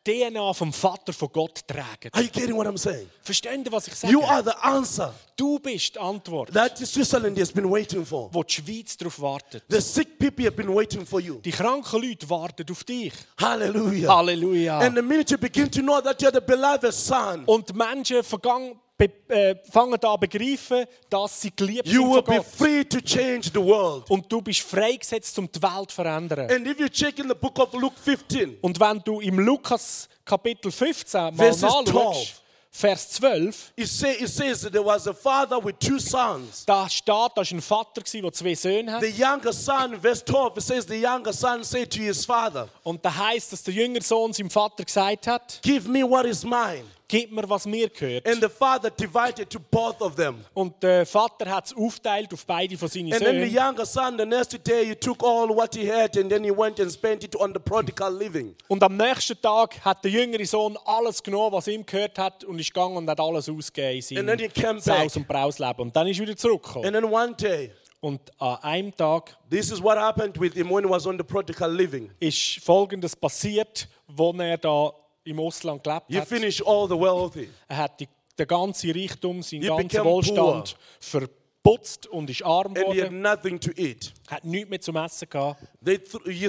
[0.05, 2.09] DNA vom Vater von Gott tragen.
[2.11, 3.09] Are you getting what I'm saying?
[3.23, 4.13] Versteht ihr, was ich sage?
[4.13, 8.29] You are the answer Du bist die Antwort, that Switzerland has been waiting for.
[8.33, 9.63] wo die Schweiz darauf wartet.
[9.69, 11.39] The sick people have been waiting for you.
[11.41, 13.11] Die kranken Leute warten auf dich.
[13.37, 14.15] Hallelujah.
[14.15, 14.79] Halleluja.
[14.79, 18.23] And the minute you begin to know that you're the beloved son, Und die Menschen
[18.23, 22.99] vergang, be, äh, fangen an begreifen, dass sie geliebt you sind will be free to
[23.01, 24.09] change the world.
[24.09, 26.49] Und du bist freigesetzt, um die Welt zu verändern.
[26.49, 30.07] And if you check in the book of Luke 15, Und wenn du im Lukas
[30.23, 32.41] Kapitel 15 mal nachschaust, 12.
[32.77, 36.65] Vers 12, it, say, it says that there was a father with two sons.
[36.65, 39.01] da steht, da ein Vater, gewesen, der zwei Söhne hat.
[39.01, 43.05] The younger son, verse 12, it says the younger son said to his father, Und
[43.05, 46.83] da heißt, dass der jüngere Sohn seinem Vater gesagt hat, Give me what is mine.
[47.07, 48.27] Gib mir, was mir gehört.
[48.27, 50.43] And the father divided to both of them.
[50.53, 53.69] Und der Vater hat es aufteilt auf beide von seinen And then the Söhnen.
[53.69, 56.79] younger son, the next day, he took all what he had and then he went
[56.79, 58.55] and spent it on the prodigal living.
[58.67, 62.59] Und am nächsten Tag hat der jüngere Sohn alles genommen, was ihm gehört hat, und
[62.59, 65.09] ist gegangen und hat alles ausgegeben in And then he came seinem back.
[65.11, 65.81] Saus- und Brausleben.
[65.81, 66.85] Und dann ist er wieder zurückgekommen.
[66.85, 70.83] And then one day, Und an einem Tag this is what happened with him when
[70.83, 72.11] he was on the prodigal living.
[72.19, 74.91] ist Folgendes passiert, wo er da
[75.25, 76.27] im Ausland gelebt He hat.
[76.27, 77.49] finished all the wealthy.
[77.67, 78.07] Er hat die,
[78.37, 83.21] den ganzen Reichtum, seinen He ganzen Wohlstand verputzt und ist arm And he had geworden.
[83.21, 84.13] nothing to eat.
[84.27, 85.61] Hat nichts mehr zum Essen gehabt.
[85.83, 85.99] They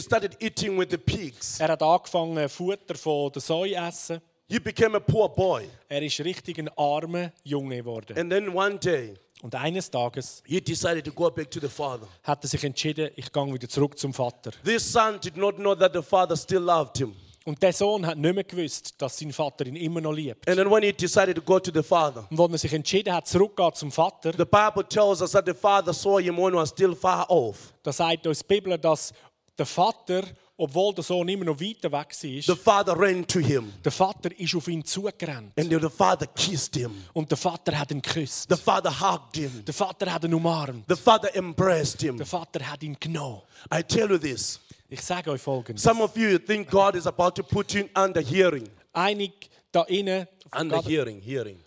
[0.01, 1.59] started eating with the pigs.
[1.61, 4.21] Er hat angefangen, Futter von der Säue zu essen.
[4.49, 5.65] He became a poor boy.
[5.89, 8.17] Er ist richtig ein armer Junge geworden.
[8.17, 12.07] And then one day, Und eines Tages he decided to go back to the father.
[12.23, 14.53] hat er sich entschieden, ich gehe wieder zurück zum Vater.
[14.65, 17.15] This son did not know that the father still loved him.
[17.47, 20.49] Und der Sohn hat nicht mehr gewusst, dass sein Vater ihn immer noch liebt.
[20.49, 23.15] And then when he decided to go to the father, Und als er sich entschieden
[23.15, 26.57] hat, zurückzugehen zum Vater, the Bible tells us that the father saw him when he
[26.59, 27.73] was still far off.
[27.85, 29.13] da sagt uns die Bibel, dass
[29.57, 30.25] der Vater,
[30.59, 34.31] obwohl der Sohn immer noch weiter weg The war, father ran to him der Vater
[34.39, 35.53] ist auf ihn zugerannt.
[35.57, 36.91] and the father kissed him.
[37.13, 38.49] Und der Vater hat ihn geküsst.
[38.51, 39.65] The father hugged him.
[39.65, 40.85] Der Vater hat ihn umarmt.
[40.89, 42.17] The father embraced him.
[42.17, 43.43] Der Vater hat ihn genommen.
[43.73, 44.59] I tell you this.
[44.89, 45.83] Ich sage euch folgendes.
[45.83, 48.69] Some of you think God is about to put you under hearing.
[48.93, 49.33] Einig
[49.73, 50.27] da innen,
[50.59, 51.59] Under hearing, hearing.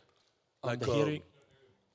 [0.63, 1.21] Like, Under um, hearing.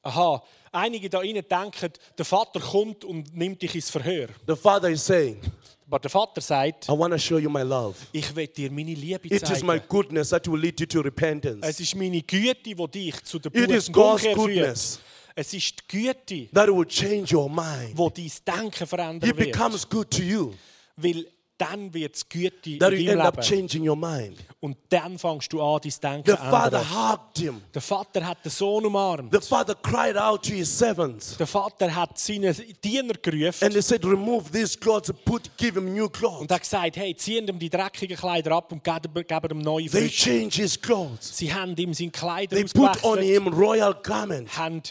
[0.03, 4.29] aha, einige da innen denken, der Vater kommt und nimmt dich ins Verhör.
[4.47, 5.41] the father is saying,
[5.87, 7.95] Aber der Vater sagt, I want to show you my love.
[8.13, 9.89] ich will dir meine Liebe It is my zeigen.
[9.89, 11.61] goodness that will lead you to repentance.
[11.67, 14.97] Es ist meine Güte, die dich zu der It Buße is und God's Umkehr goodness.
[14.97, 15.05] führt.
[15.37, 17.99] Es ist die Güte, That will change your mind.
[18.17, 19.53] die dein Denken verändern It wird.
[19.53, 20.53] becomes good to you.
[20.97, 21.27] Weil
[21.57, 23.47] dann wird es Güte in you deinem end up Leben.
[23.47, 24.39] changing your mind.
[24.59, 27.13] Und dann fängst du an, dein Denken The zu father ändern.
[27.13, 27.61] hugged him.
[27.73, 29.33] Der Vater hat den Sohn umarmt.
[29.33, 31.37] The father cried out to his servants.
[31.37, 35.79] Der Vater hat seine Diener gerufen And he said, Remove these clothes and put, give
[35.79, 36.41] him new clothes.
[36.41, 39.89] und hat gesagt, hey, ziehen ihm die dreckigen Kleider ab und geben, geben ihm neue
[39.89, 41.37] They changed his clothes.
[41.39, 44.57] Sie haben ihm seine Kleider They put on ausgewechselt, him royal garments.
[44.59, 44.83] haben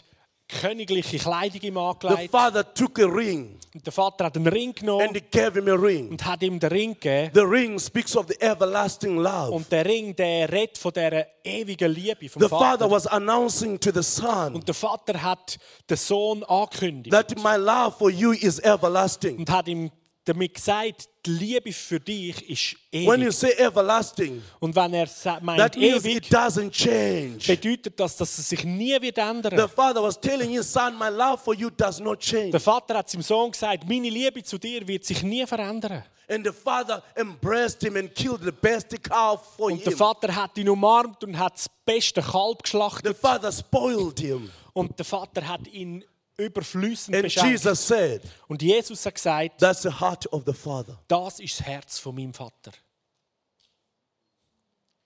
[0.61, 2.31] königliche Kleidung ihm The angelegt.
[2.31, 5.67] father took a ring Und der Vater hat einen Ring and genommen he gave him
[5.67, 6.09] a ring.
[6.09, 7.31] und hat ihm den Ring gegeben.
[7.33, 9.51] The ring speaks of the everlasting love.
[9.51, 12.91] Und der Ring, der redet von dieser ewigen Liebe vom The father Vater.
[12.91, 15.57] was announcing to the son Und der Vater hat
[15.89, 19.39] den Sohn angekündigt that my love for you is everlasting.
[19.39, 19.89] und hat ihm
[20.25, 23.33] damit gesagt, die Liebe für dich ist When you ewig.
[23.35, 25.07] say everlasting, Und wenn er
[25.41, 27.45] meint that means ewig, it doesn't change.
[27.47, 29.69] bedeutet das, dass es sich nie wird The ändern.
[29.69, 32.51] father was telling his son, My love for you does not change.
[32.51, 36.03] Der Vater hat seinem Sohn gesagt, meine Liebe zu dir wird sich nie verändern.
[36.29, 39.97] And the father embraced him and killed the best cow for Und der him.
[39.97, 43.17] Vater hat ihn umarmt und hat das beste Kalb The geschlachtet.
[43.17, 44.49] father spoiled him.
[44.71, 46.03] Und der Vater hat ihn
[46.37, 47.49] überflüssend And beschenkt.
[47.49, 50.99] Jesus said, Und Jesus hat gesagt, That's the heart of the father.
[51.07, 52.71] das ist das Herz von meinem Vater.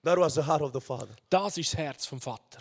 [0.04, 1.14] That was the heart of the father.
[1.28, 2.60] Das ist das Herz vom Vater.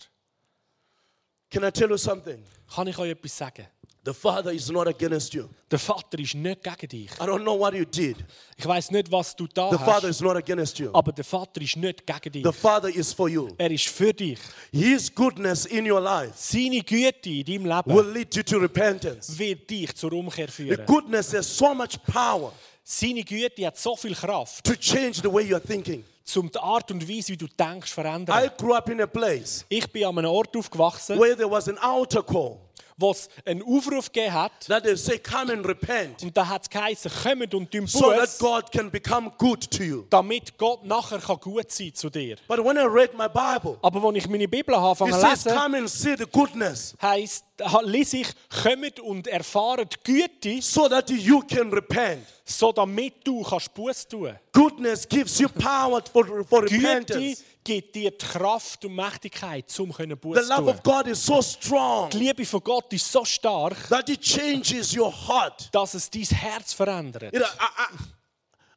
[1.50, 2.44] Can I tell you something?
[2.74, 3.66] Kann ich euch etwas sagen?
[4.06, 5.50] The father is not against you.
[5.70, 7.12] Der Vater ist nicht gegen dich.
[7.20, 8.16] I don't know what you did.
[8.56, 10.90] Ich weiß nicht, was du da The father hast, is not against you.
[10.94, 12.44] aber der Vater ist nicht gegen dich.
[12.46, 13.50] The father is for you.
[13.58, 14.40] Er ist für dich.
[14.72, 19.38] His goodness in your life Seine Güte in deinem will lead you to repentance.
[19.38, 20.86] wird dich zur Umkehr The führen.
[20.86, 22.54] goodness has so much power
[22.86, 26.06] Seine Güte hat so viel Kraft, to change the way you're thinking.
[26.36, 28.52] Um die Art und Weise, wie du denkst, verändern.
[28.58, 31.78] grew up in a place Ich bin an einem Ort aufgewachsen, where there was an
[31.78, 32.58] altar call
[32.98, 34.52] wo es einen Aufruf gegeben hat.
[34.68, 38.10] that they say, Come and repent Und da hat es geheißen, kommt und tun so
[38.12, 40.04] that Buß, God can become good to you.
[40.10, 42.38] damit Gott nachher kann gut sein zu dir.
[42.48, 45.46] But when I read my Bible, Aber als ich meine Bibel it angefangen zu says,
[45.46, 48.28] lesen, Come and see the goodness heisst, ha- lese ich,
[48.64, 52.26] kommt und erfahrt Güte, so that you can repent.
[52.46, 54.36] so damit du kannst Buß tun.
[54.54, 57.44] Goodness gives you power for, for Güte repentance.
[57.68, 61.42] Gibt dir die Kraft und Mächtigkeit, um The Buß zu love of God is so
[61.42, 65.70] strong Die Liebe von Gott ist so stark, that it changes your heart.
[65.74, 67.34] dass es dein Herz verändert.
[67.34, 67.84] You know, I,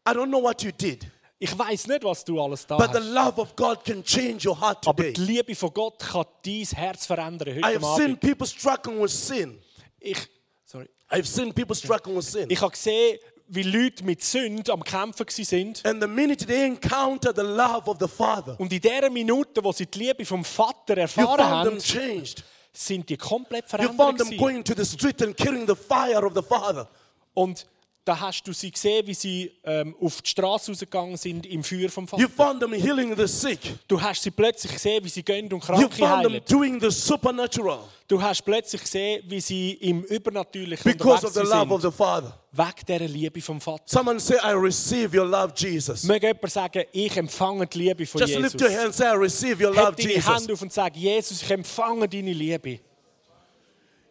[0.09, 1.07] I, I don't know what you did,
[1.39, 4.47] Ich weiß nicht, was du alles da but the hast, love of God can change
[4.49, 5.13] your heart aber today.
[5.13, 8.21] die Liebe von Gott kann dein Herz verändern I heute have seen Abend.
[8.21, 9.59] people struggling with sin.
[10.01, 10.19] Ich,
[10.65, 10.89] sorry.
[11.09, 12.51] I've seen people struggling with sin.
[12.51, 13.19] ich habe gesehen,
[13.53, 15.85] wie Leute mit Sünde am Kämpfen sind.
[15.85, 19.73] And the minute they encounter the love of the Father, Und in dieser Minute, wo
[19.73, 22.45] sie die Liebe vom Vater erfahren haben, changed.
[22.73, 24.29] sind die komplett You found verändert.
[24.29, 26.89] them going to the street and carrying the fire of the Father.
[27.35, 27.67] Und
[28.05, 31.91] da hast du sie gesehen, wie sie ähm, auf die Straße rausgegangen sind im Feuer
[31.91, 32.29] vom You Vater.
[32.31, 33.61] found them healing the sick.
[33.87, 36.91] Du hast sie plötzlich gesehen, wie sie gehen und You Kranke found them doing the
[36.91, 41.93] supernatural Du hast plötzlich gesehen, wie sie im Übernatürlichen because of the love of sind.
[41.93, 42.37] the Father.
[42.53, 43.85] Wegen dieser Liebe vom Vater.
[43.87, 46.03] Someone say, I receive your love, Jesus.
[46.05, 48.53] Möge jemand sagen, ich empfange die Liebe von Just Jesus.
[48.55, 50.35] lift your hand and say, I receive your love, Heb deine Jesus.
[50.35, 52.81] Hände auf und sag, Jesus, ich empfange deine Liebe.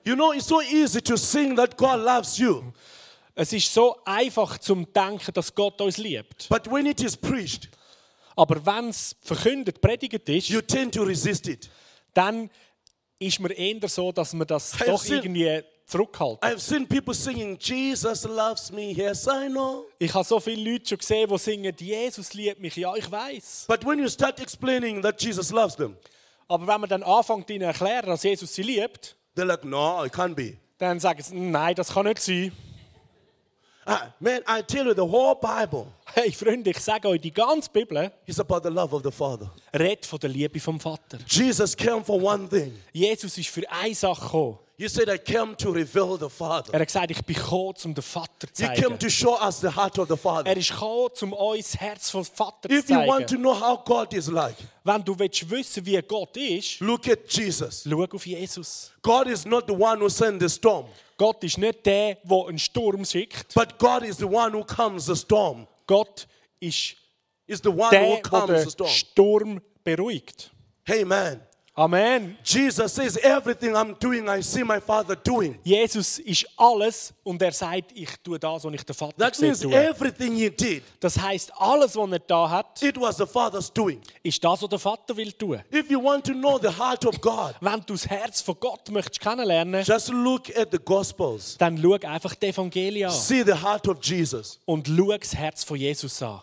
[0.06, 2.64] You know, it's so easy to sing that God loves you.
[3.36, 6.48] Es ist so einfach zum Denken, dass Gott uns liebt.
[6.50, 7.70] But when it is preached,
[8.36, 11.70] Aber wenn es verkündet, predigt ist, you tend to resist it.
[12.14, 12.50] dann
[13.20, 16.40] ist man eher so, dass man das I've doch seen- irgendwie zurückhalten.
[16.50, 19.86] I've seen people singing, Jesus loves me, yes, I know.
[20.00, 22.76] Ich habe so viele Leute schon gesehen, die singen, Jesus liebt mich.
[22.76, 23.66] Ja, ich weiß.
[23.68, 25.98] But when you start explaining that Jesus loves them,
[26.48, 30.04] Aber wenn man dann anfängt, ihnen zu erklären, dass Jesus sie liebt, they're like, no,
[30.06, 30.58] it can't be.
[30.78, 32.52] dann sagen sie, nein, das kann nicht sein.
[33.86, 37.70] Ah, man, I tell you, the whole Bible Hey Freunde, ich sage euch, die ganze
[37.70, 39.50] Bibel is about the love of the Father.
[39.74, 41.20] redet von der Liebe vom Vater.
[41.28, 42.74] Jesus came for one thing.
[42.92, 44.58] Jesus ist für eine Sache gekommen.
[44.82, 46.74] He said, I came to reveal the Father.
[46.74, 49.00] Er hat gesagt, ich bin gekommen, um den Vater zu He came zeigen.
[49.00, 50.50] to show us the heart of the Father.
[50.50, 53.54] Er ist gekommen, um uns das Herz vom Vater zu If you want to know
[53.54, 57.84] how God is like, Wenn du willst wissen, wie Gott ist, look at Jesus.
[57.86, 58.94] schau auf Jesus.
[59.02, 60.86] God is not the one who sent the storm,
[61.18, 63.54] Gott ist nicht der, der einen Sturm schickt.
[63.54, 65.68] but God is the one who calms the storm.
[65.88, 66.26] Gott
[66.62, 66.96] ist
[67.48, 68.90] Is the one der, who der calms the den storm.
[68.90, 70.52] Sturm beruhigt.
[70.88, 71.42] Amen.
[71.80, 72.38] Amen.
[72.44, 75.58] Jesus says, Everything I'm doing, I see my Father doing.
[75.64, 79.62] Jesus ist alles und er sagt, ich tue das, was ich den Vater That means
[79.62, 79.72] tun.
[79.72, 84.02] everything he did, Das heißt, alles, was er da hat, it was the Father's doing.
[84.22, 85.62] ist das, was der Vater will tun.
[85.74, 88.90] If you want to know the heart of God, Wenn du das Herz von Gott
[88.92, 91.56] möchtest kennenlernen, just look at the Gospels.
[91.58, 94.60] dann schau einfach die Evangelien an See the heart of Jesus.
[94.66, 96.42] und schau das Herz von Jesus an.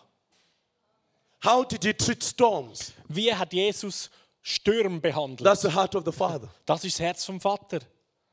[1.45, 2.91] How did he treat storms?
[3.07, 4.09] Wie hat Jesus
[4.47, 5.43] Stürme behandelt?
[5.43, 6.47] That's the heart of the Father.
[6.65, 7.79] Das ist das Herz vom Vater.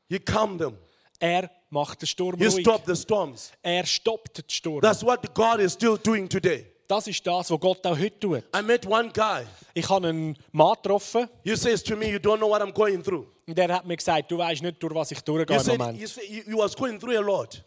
[0.07, 0.77] He calmed them.
[1.19, 2.61] Er macht den Sturm He ruhig.
[2.61, 3.51] stopped the storms.
[3.61, 4.81] Er stoppt den Sturm.
[4.81, 6.65] That's what God is still doing today.
[6.87, 8.43] Das ist das, was Gott auch heute tut.
[8.55, 9.43] I met one guy.
[9.73, 13.03] Ich habe einen Mann getroffen He says to me, You don't know what I'm going
[13.03, 13.25] through.
[13.47, 15.97] und der hat mir gesagt, du weißt nicht, durch was ich durchgehe He im Moment.
[15.99, 17.61] he, said he was going through a lot.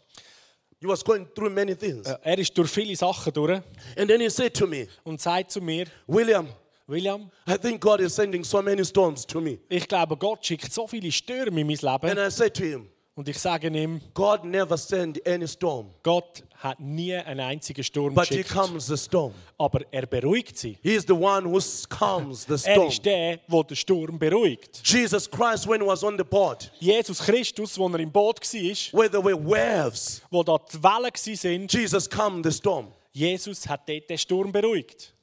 [0.79, 2.07] He was going through many things.
[2.07, 3.61] Äh, Er ist durch viele Sachen durch
[3.97, 6.47] And then he said to me, und sagt zu mir, William,
[6.89, 9.59] William, I think God is sending so many storms to me.
[9.69, 12.09] ich glaube, Gott schickt so viele Stürme in mein Leben.
[12.09, 16.41] And I said to him, Und ich sage ihm, God never sent any storm, Gott
[16.55, 18.49] hat nie einen einzigen Sturm but He geschickt.
[18.49, 19.33] calms the storm.
[19.57, 20.77] Aber er beruhigt sie.
[20.81, 22.87] He is the one who calms the Er storm.
[22.87, 24.81] ist der, der den Sturm beruhigt.
[24.85, 28.99] Jesus Christ, when he was on the boat, Jesus Christus, als er im Boot war,
[28.99, 32.87] where there were waves, wo da die Wellen waren, Jesus calmed the storm.
[33.11, 35.13] Jesus hat dort den Sturm beruhigt.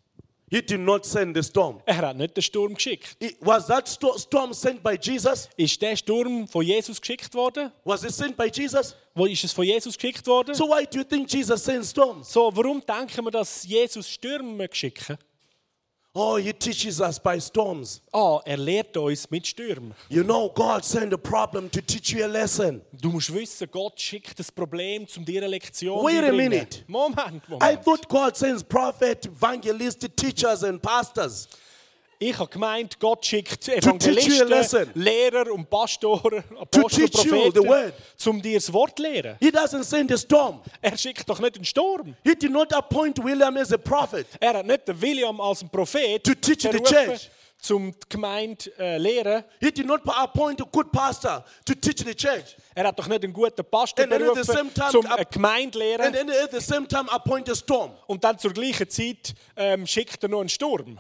[0.49, 1.81] He did not send the storm.
[1.87, 3.17] Er hat nicht den Sturm geschickt.
[3.19, 5.49] It- was that sto- storm sent by Jesus?
[5.57, 7.73] Ist der Sturm von Jesus geschickt worden?
[7.85, 8.95] Was it sent by Jesus?
[9.15, 10.55] Wo ist es von Jesus geschickt worden?
[10.55, 12.33] So why do you think Jesus sends storms?
[12.33, 15.19] So, warum denken wir, dass Jesus Stürme schicken?
[16.19, 18.01] Oh, he teaches us by storms.
[18.11, 19.93] Ah, er lehrt uns mit Stürmen.
[20.09, 22.81] You know, God sent a problem to teach you a lesson.
[22.91, 26.85] Du musst wissen, Gott schickt das Problem, um dir eine Lektion Wait a minute.
[26.89, 27.63] Moment, Moment.
[27.63, 31.49] I thought God sends prophet, evangelists, teachers, and pastors.
[32.19, 34.91] Ich habe gemeint, Gott schickt Evangelisten.
[34.95, 37.09] Lehrer und Pastoren, To Apostel.
[37.09, 37.69] Propheten,
[38.27, 39.37] um dir das Wort zu lehren.
[39.39, 40.61] He doesn't send a storm.
[40.81, 42.17] Er schickt doch nicht einen Sturm.
[42.25, 44.27] He did not appoint William as a prophet.
[44.41, 47.31] Er hat nicht den William als einen Prophet To teach the church.
[47.71, 49.43] um die Gemeinde äh, lehren.
[49.61, 52.57] He did not appoint a good pastor to teach the church.
[52.75, 55.07] Er hat doch nicht einen guten Pastor And then at the berufen, same time, um
[55.07, 56.01] eine Gemeinde lehren.
[56.07, 57.93] And then at the same time appoint a storm.
[58.07, 60.99] Und dann zur gleichen Zeit ähm, schickt er noch einen Sturm.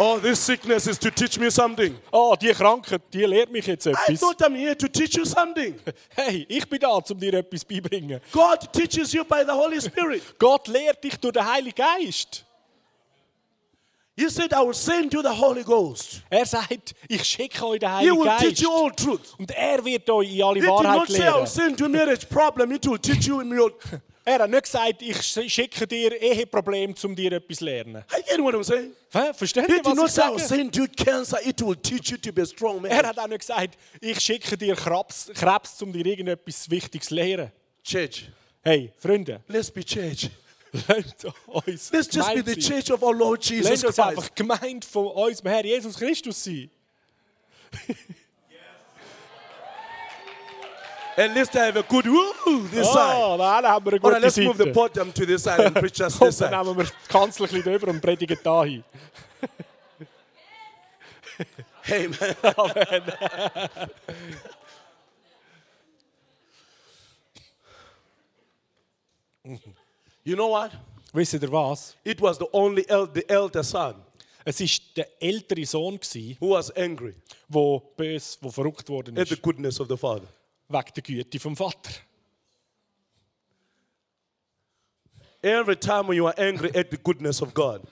[0.00, 1.96] Oh, this sickness is to teach me something.
[2.12, 4.20] Ah, die Krankheit, die lehrt mich jetzt I etwas.
[4.20, 5.74] thought I'm here to teach you something.
[6.16, 8.20] Hey, ich bin da, um dir etwas beibringen.
[8.32, 10.22] God teaches you by the Holy Spirit.
[10.38, 12.44] Gott lehrt dich durch den Heiligen Geist.
[14.16, 16.22] He said, I will send you the Holy Ghost.
[16.28, 18.62] Er sagt, ich schicke euch den He Heiligen will teach Geist.
[18.62, 19.34] you all truth.
[19.38, 21.46] Und er wird euch in alle He did Wahrheit not say, I will lehren.
[21.46, 22.72] send you marriage problem.
[22.72, 23.72] It will teach you in your...
[24.28, 28.04] Er hat nicht gesagt, ich schicke dir Eheproblem, um dir etwas zu lernen.
[28.12, 28.92] I get what I'm saying.
[29.10, 29.32] Hä?
[29.32, 30.38] Versteht ihr, was ich sage?
[30.38, 31.38] send you cancer.
[31.46, 32.90] It will teach you to be a strong man.
[32.90, 37.14] Er hat auch nicht gesagt, ich schicke dir Krebs, Krebs um dir irgendetwas Wichtiges zu
[37.14, 37.50] lehren.
[37.82, 38.30] Church,
[38.62, 40.28] Hey, Freunde, let's be church.
[40.88, 44.08] lasst uns Let's just be Gemeinde the church of our Lord Jesus Lasst uns Christ.
[44.08, 46.70] einfach gemeint von unserem Herr Jesus Christus sein.
[51.18, 53.16] At least I have a good woo this oh, side.
[53.16, 55.42] Oh, dann haben wir er eine All gute right, let's move the podium to this
[55.42, 56.50] side and preach just this Und side.
[56.50, 58.84] dann nehmen wir die Kanzel ein bisschen drüber und predigen da hin.
[61.90, 62.14] Amen.
[70.22, 70.70] you know what?
[71.12, 71.96] Wisst ihr was?
[72.04, 73.96] It was the only el- the elder son
[74.44, 77.14] Es war der ältere Sohn, der who was angry
[77.48, 80.28] bös, der verrückt worden at the ist, goodness of the father.
[80.68, 81.90] Wegen der Güte vom Vater.
[85.42, 87.82] Every time when you are angry at the goodness of God,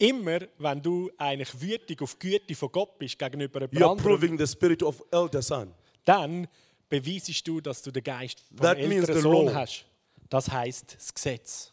[0.00, 3.90] Immer, wenn du eigentlich wütig auf die Güte von Gott bist gegenüber you jemand are
[3.90, 5.74] anderem, proving the spirit of elder son.
[6.04, 6.46] dann
[6.88, 9.54] beweisest du, dass du den Geist vom That means älteren the Sohn law.
[9.54, 9.84] hast.
[10.28, 11.72] Das heißt das Gesetz.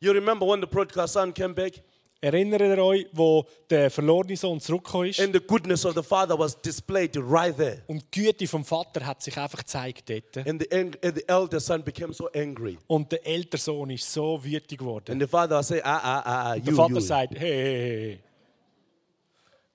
[0.00, 1.82] You remember when the prodigal son came back
[2.20, 5.20] Erinnert ihr euch, wo der verlorene Sohn zurückgekommen ist?
[5.20, 7.82] and the goodness of the father was displayed right there.
[7.86, 10.46] Und die Güte vom Vater hat sich einfach gezeigt dort.
[10.46, 12.76] And the, ang- and the elder son became so angry.
[12.88, 15.12] Und der ältere Sohn ist so wütig geworden.
[15.12, 17.00] And the father said, ah, ah, ah, ah, Der you, Vater you.
[17.00, 18.20] sagt, hey, hey, hey,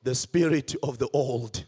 [0.03, 1.65] The spirit of the old.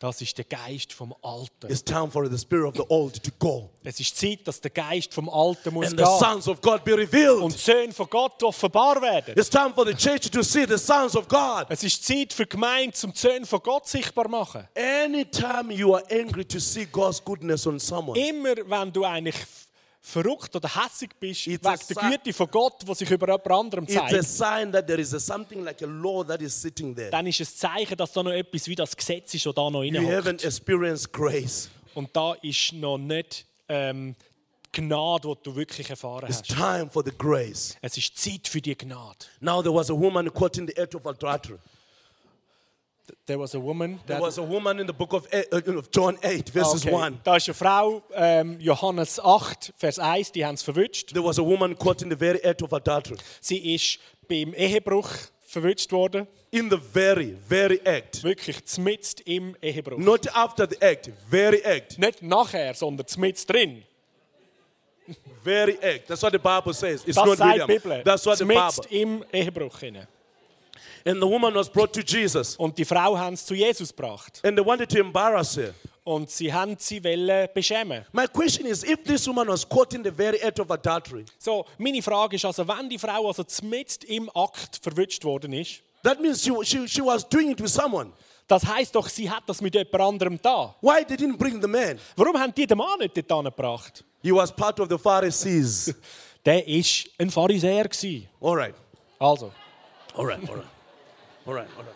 [0.00, 1.70] Das ist der Geist vom Alten.
[1.70, 3.68] It's time for the spirit of the old to go.
[3.84, 6.18] Es ist Zeit, dass der Geist vom Alten muss And the gehen.
[6.18, 7.42] sons of God be revealed.
[7.42, 9.34] Und die Söhne von Gott offenbar werden.
[9.36, 11.66] It's time for the church to see the sons of God.
[11.68, 14.66] Es ist Zeit für die Gemeinde, um die Söhne von Gott sichtbar machen.
[14.74, 19.36] Anytime you are angry to see God's goodness on someone, Immer wenn du eigentlich
[20.02, 23.84] verrückt oder hässig bist, It's wegen der Güte von Gott, die sich über jemand anderem
[23.84, 26.94] it's a zeigt, sign that there is a, something like a law that is sitting
[26.96, 27.10] there.
[27.10, 29.68] dann ist es ein Zeichen, dass da noch etwas wie das Gesetz ist, das da
[29.70, 30.26] noch You reinhockt.
[30.26, 31.68] haven't experienced grace.
[31.94, 34.14] Und da ist noch nicht ähm,
[34.74, 36.48] die Gnade, die du wirklich erfahren It's hast.
[36.56, 37.76] time for the grace.
[37.82, 39.26] Es ist Zeit für die Gnade.
[39.40, 41.58] Now there was a woman caught in the act of adultery.
[43.26, 44.00] There was a woman.
[44.06, 46.94] There was a woman in the book of, eh- uh, of John 8, verses Okay.
[46.94, 47.18] 1.
[47.24, 51.12] Da ist eine Frau, ähm, Johannes 8, Vers 1, die haben es verwünscht.
[51.12, 53.16] There was a woman caught in the very act of adultery.
[53.40, 55.08] Sie ist beim Ehebruch
[55.46, 56.26] verwünscht worden.
[56.52, 58.22] in the very, very act.
[58.24, 59.98] Wirklich zmitzt im Ehebruch.
[59.98, 61.96] Not after the act, very act.
[61.98, 63.84] Nicht nachher, sondern zmitzt drin.
[65.42, 66.06] Very act.
[66.08, 67.02] That's what the Bible says.
[67.04, 67.66] It's Das not William.
[67.66, 68.02] Bibel.
[68.04, 68.84] That's what the Bible.
[68.90, 69.78] Im Ehebruch.
[69.80, 70.06] hinein.
[71.04, 72.56] And the woman was brought to Jesus.
[72.56, 74.40] Und die Frau haben zu Jesus gebracht.
[74.44, 75.74] And they wanted to embarrass her.
[76.04, 78.04] Und sie haben sie wollen beschämen.
[78.12, 81.64] My question is if this woman was caught in the very act of adultery, So,
[81.78, 86.20] meine Frage ist also, wenn die Frau also zmitzt im Akt verwünscht worden ist, that
[86.20, 88.12] means she, she, she was doing it with someone.
[88.48, 90.74] das heißt doch, sie hat das mit jemand anderem da.
[90.80, 91.98] Why they didn't bring the man?
[92.16, 94.02] Warum haben die den Mann nicht dort gebracht?
[94.22, 95.94] He was part of the Pharisees.
[96.44, 96.84] Der war
[97.18, 97.84] ein Pharisäer.
[97.84, 98.26] gewesen.
[98.40, 98.74] all right.
[99.18, 99.52] Also,
[100.16, 100.40] All right.
[100.48, 100.66] All right.
[101.46, 101.68] All right.
[101.76, 101.94] All right.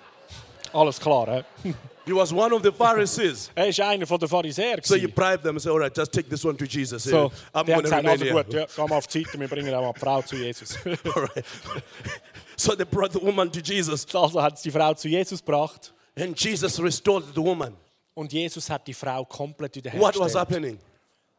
[0.72, 1.45] alles klar.
[1.62, 1.74] He?
[2.07, 3.51] He was one of the Pharisees.
[3.55, 4.78] Er ist einer der Pharisäer.
[4.82, 7.05] So you bribed them and say, all right, just take this one to Jesus.
[7.05, 8.34] So, I'm going to remain also here.
[8.34, 10.76] gut, ja, mal auf die Seite, wir bringen auch die Frau zu Jesus.
[10.84, 11.45] All right.
[12.57, 14.07] so they brought the woman to Jesus.
[14.14, 17.74] also hat die Frau zu Jesus gebracht And Jesus restored the woman.
[18.14, 20.78] und Jesus hat die Frau komplett What was happening?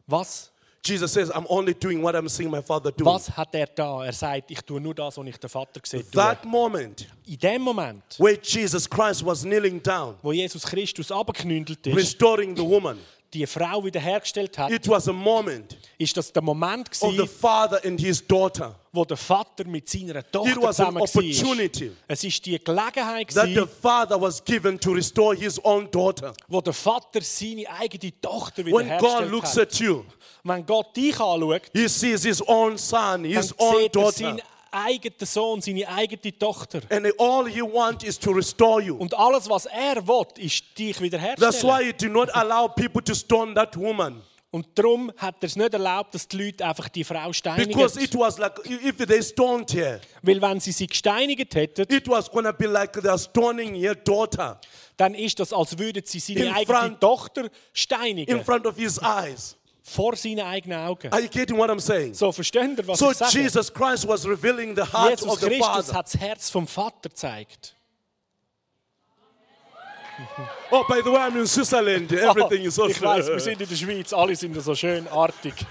[0.06, 0.50] Was?
[0.86, 3.04] Jesus says, I'm only doing what I'm seeing my father do.
[3.04, 4.04] Was hat er da?
[4.04, 6.04] Er sagt, ich tue nur das, was ich den Vater sehe.
[6.12, 11.84] That moment In dem Moment, where Jesus Christ was kneeling down, wo Jesus Christus abgeknündelt
[11.86, 12.98] ist, restoring the woman,
[13.34, 17.80] die Frau wiederhergestellt hat, it was a moment ist das der Moment of the father
[17.84, 18.74] and his daughter.
[18.92, 21.90] wo der Vater mit seiner It Tochter an zusammen war.
[22.08, 26.32] Es ist die Gelegenheit that the father was given to restore his own daughter.
[26.48, 29.62] wo der Vater seine eigene Tochter When God wiederhergestellt looks hat.
[29.68, 30.04] at you,
[30.44, 34.12] Wenn Gott dich anschaut, he sees his own son, dann his own sieht er daughter.
[34.12, 36.80] seinen eigenen Sohn, seine eigene Tochter.
[36.90, 38.96] And all he wants is to restore you.
[38.96, 41.62] Und alles, was er will, ist dich That's wiederherstellen.
[41.62, 44.22] why he did not allow people to stone that woman.
[44.52, 47.68] Und darum hat er es nicht erlaubt, dass die Leute einfach die Frau steinigen.
[47.72, 52.08] Because it was like, if they stoned her, Weil wenn sie sie gesteinigt hätten, it
[52.08, 54.58] was to be like they're stoning your daughter
[54.96, 58.38] dann ist das, als würden sie seine In eigene front- Tochter steinigen.
[58.38, 59.56] in front of his eyes.
[59.86, 61.12] Vor seinen eigenen Augen.
[61.12, 62.12] Are you getting what I'm saying?
[62.12, 63.38] So, versteht ihr, was So ich sage?
[63.38, 65.94] Jesus Christ was revealing the heart Jesus of the Christus Father.
[65.94, 67.74] hat das Herz vom Vater gezeigt.
[70.70, 72.10] Oh, by the way, I'm in Switzerland.
[72.12, 75.54] Everything is so ich weiß, wir sind in der Schweiz, alle sind so schön artig.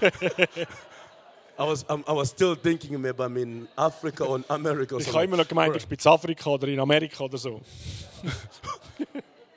[1.58, 5.00] I was, um, I was still thinking maybe I'm in Africa or in America or
[5.00, 7.60] Ich habe immer noch gemeint, ich bin in Afrika oder in Amerika oder so.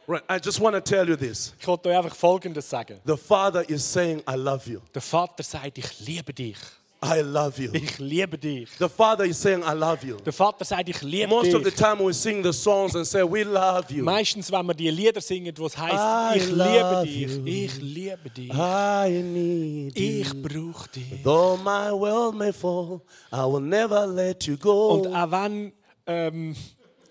[0.10, 1.54] Right, I just want to tell you this.
[1.60, 3.00] Ich wollte euch einfach Folgendes sagen.
[3.06, 4.80] The Father is saying, I love you.
[4.92, 6.58] Der Vater sagt, ich liebe dich.
[7.06, 7.70] I love you.
[7.74, 8.70] Ich liebe dich.
[8.80, 10.18] The Father is saying, I love you.
[10.18, 11.76] Der Vater sagt, ich liebe Most of the dich.
[11.76, 14.04] time we sing the songs and say, we love you.
[14.04, 17.46] Meistens, wenn wir die Lieder singen, wo es heißt, ich liebe dich, you.
[17.46, 21.22] ich liebe dich, I need ich brauche dich.
[21.24, 23.02] Though my world may fall,
[23.32, 24.94] I will never let you go.
[24.96, 25.72] Und auch wenn
[26.08, 26.56] ähm,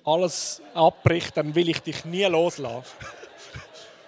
[0.09, 2.85] alles abbricht, dann will ich dich nie loslassen.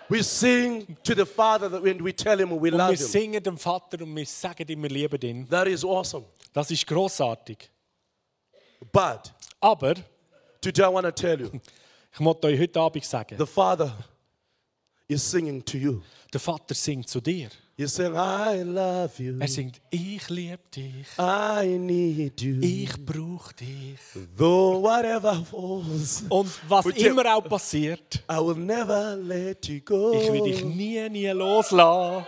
[0.09, 3.07] we sing to the Father when we tell him we Und love wir him.
[3.07, 5.49] singen dem Vater und wir sagen ihm, wir lieben ihn.
[5.49, 6.25] That is awesome.
[6.53, 7.71] Das ist großartig.
[8.93, 9.95] But Aber
[10.61, 11.51] today I want to tell you,
[12.13, 13.93] ich möchte euch heute Abend sagen, the Father
[15.07, 16.01] is singing to you.
[16.33, 17.51] der Vater singt zu dir.
[17.81, 19.39] He's saying, I love you.
[19.41, 22.59] Er singt, ich liebe dich, I need you.
[22.61, 23.99] ich brauche dich.
[24.37, 30.13] Though whatever falls, Und was die- immer auch passiert, I will never let you go.
[30.13, 32.27] ich will dich nie, nie loslassen.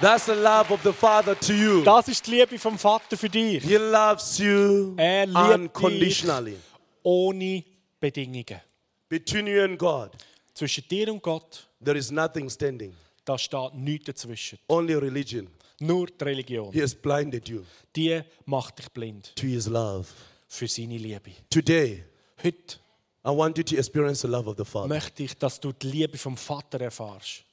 [0.00, 1.84] That's the love of the Father to you.
[1.84, 3.62] Das ist die Liebe vom Vater für dich.
[3.62, 5.54] He loves you Er liebt dich.
[5.54, 6.56] unconditionally.
[7.04, 7.62] Ohne
[8.00, 8.60] Bedingungen.
[9.08, 10.10] Between you and God,
[10.54, 12.94] Zwischen dir und Gott, there is nothing standing.
[13.24, 14.58] da steht nichts dazwischen.
[14.68, 15.48] Only religion.
[15.80, 16.72] Nur die Religion.
[16.72, 17.62] He has blinded you
[17.96, 20.06] Die macht dich blind to His love.
[20.46, 21.32] für seine Liebe.
[21.50, 22.04] Today,
[22.42, 22.76] Heute
[23.24, 24.88] I want you to experience the love of the Father.
[24.88, 27.44] möchte ich, dass du die Liebe vom Vater erfahrst.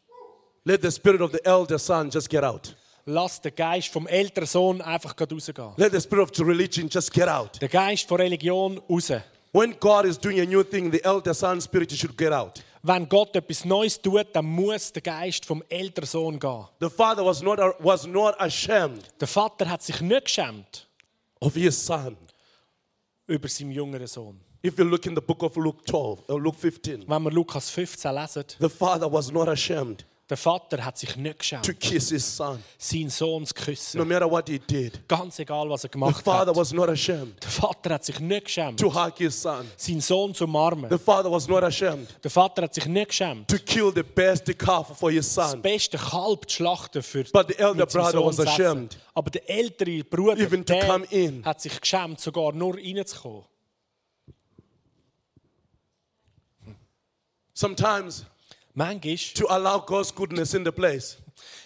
[0.65, 2.75] Let the spirit of the elder son just get out.
[3.05, 5.71] Lass den Geist vom älteren Sohn einfach gerade rausgehen.
[5.77, 7.59] Let the spirit of the religion just get out.
[7.61, 9.11] Der Geist von Religion raus.
[9.51, 12.61] When God is doing a new thing, the elder son spirit should get out.
[12.83, 16.65] Wenn Gott etwas Neues tut, dann muss der Geist vom älteren Sohn gehen.
[16.79, 20.87] The father was not, was not ashamed Der Vater hat sich nicht geschämt
[21.41, 22.15] of his son.
[23.27, 24.39] über seinen jüngeren Sohn.
[24.61, 27.69] If you look in the book of Luke 12 or Luke 15, Wenn wir Lukas
[27.69, 32.09] 15 lesen, the father was not ashamed Der Vater hat sich nicht to geschämt, kiss
[32.09, 34.07] his son, seinen Sohn zu no küssen.
[34.07, 35.07] matter what he did.
[35.07, 36.55] Ganz egal, was er The gemacht father hat.
[36.55, 39.65] was not ashamed Der Vater hat sich nicht geschämt, to hug his son.
[39.75, 40.87] seinen Sohn zu umarmen.
[40.91, 44.45] The father was not ashamed Der Vater hat sich nicht geschämt, to kill the best
[44.59, 45.61] calf for his das son.
[45.63, 48.51] beste Kalb zu schlachten für But the elder mit seinem brother Sohn was zu essen.
[48.61, 51.43] ashamed Aber der ältere Bruder, even to der come in.
[51.43, 53.45] hat sich geschämt, sogar nur reinzukommen.
[57.53, 58.25] Sometimes
[58.79, 61.17] Manchmal to allow God's goodness in the place,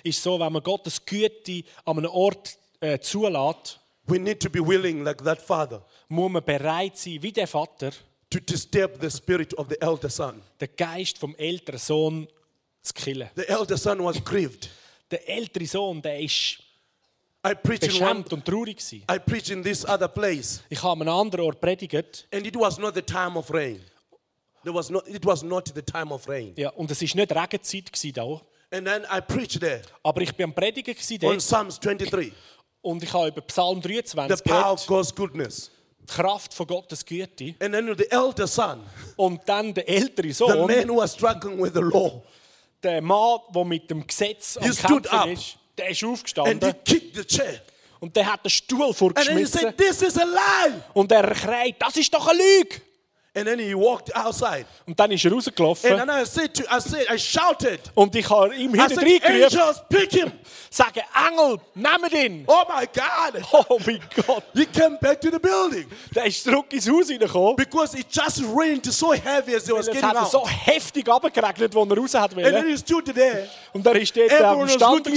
[0.04, 4.60] ist so, wenn man Gottes Güte an einem Ort äh, zulässt, we need to be
[4.60, 7.92] willing, like that father, muss man bereit sein, wie der Vater,
[8.32, 10.42] to disturb the spirit of the elder son.
[10.60, 12.28] den Geist vom älteren Sohn
[12.82, 13.30] zu killen.
[13.36, 14.72] The elder son was grieved.
[15.12, 16.58] Der ältere Sohn, der ist
[17.46, 19.04] I preached in one, beschämt und traurig gewesen.
[19.08, 22.56] I preached in this other place, Ich habe an einem anderen Ort predigt, and it
[22.56, 23.82] was not the time of rain.
[24.64, 26.54] There was not, it was not the time of rain.
[26.58, 28.42] ja, und es ist nicht Regenzeit gewesen da,
[28.76, 32.34] And then I preached there aber ich bin am Predigen gewesen on dort, Psalms 23,
[32.82, 35.70] und ich habe über Psalm the 23 power of God's goodness.
[36.02, 37.56] die Kraft von Gottes Güte.
[37.60, 38.82] And then the elder son,
[39.16, 42.24] Und dann der ältere the Sohn, man who was struggling with the law,
[42.82, 44.64] der Mann, der mit dem Gesetz am.
[44.64, 47.62] Kämpfen ist, der ist and he aufgestanden kicked the chair.
[48.00, 50.82] und der hat den Stuhl And then he vorgeschmissen said, This is a lie.
[50.94, 52.82] und er schreit, das ist doch eine Lüge.
[53.36, 54.66] And then he walked outside.
[54.86, 57.80] Und dann ist er And rausgelaufen then I said to I said, I shouted.
[57.96, 60.32] und ich habe ihm hinten reingerufen, pick him.
[60.70, 62.44] sagen, Engel, nehmt ihn.
[62.46, 63.44] Oh my God.
[63.70, 64.44] Oh mein Gott.
[64.54, 67.56] He came back to the building Der ist zurück ins Haus reingekommen.
[67.56, 70.30] because it just rained so heavy as he was Es getting hat out.
[70.32, 73.50] so heftig abgeregnet, als er raus hat And then he stood there.
[73.74, 75.08] Und er ist dort am Stand.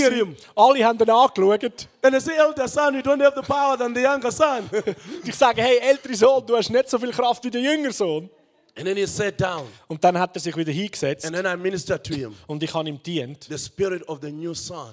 [0.55, 1.87] Alle haben ihn angeschaut.
[2.07, 4.69] And I said, Elder son, you don't have the power than the younger son.
[4.73, 7.93] Und ich sage, hey, älterer Sohn, du hast nicht so viel Kraft wie der jüngere
[7.93, 8.31] Sohn.
[8.79, 9.67] and then he sat down.
[9.89, 12.35] Und dann hat er sich wieder hingesetzt And then I ministered to him.
[12.47, 13.45] und ich habe ihm dient.
[13.45, 14.93] The spirit of the new son.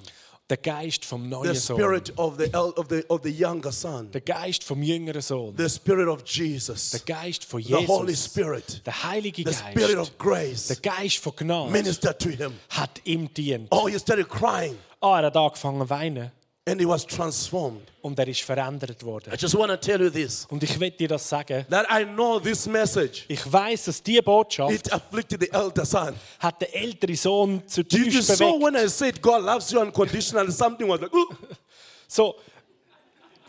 [0.50, 1.78] Der Geist vom The neuen Sohn.
[1.78, 4.10] spirit of the, of the, of the younger son.
[4.12, 5.54] Der Geist vom jüngeren Sohn.
[5.58, 7.04] The spirit of Der Jesus.
[7.06, 8.26] Geist von The Holy Jesus.
[8.26, 8.82] Spirit.
[8.86, 9.98] Der Heilige The spirit Geist.
[9.98, 10.68] of grace.
[10.68, 12.54] Der Geist von Gnade Ministered to him.
[12.70, 13.68] hat ihm dient.
[13.72, 14.78] Oh, he started crying.
[15.02, 16.32] Ah, er hat angefangen zu weinen
[16.66, 17.92] And he was transformed.
[18.02, 19.34] und er ist verändert worden.
[19.34, 20.46] I just want to tell you this.
[20.50, 21.66] Und ich will dir das sagen.
[21.70, 23.26] That I know this message.
[23.28, 26.16] Ich weiß, dass diese Botschaft It afflicted the elder son.
[26.40, 28.64] hat den älteren Sohn zu tief saw bewegt.
[28.64, 31.28] when I said God loves you unconditionally, something was like, "Ooh."
[32.08, 32.36] So,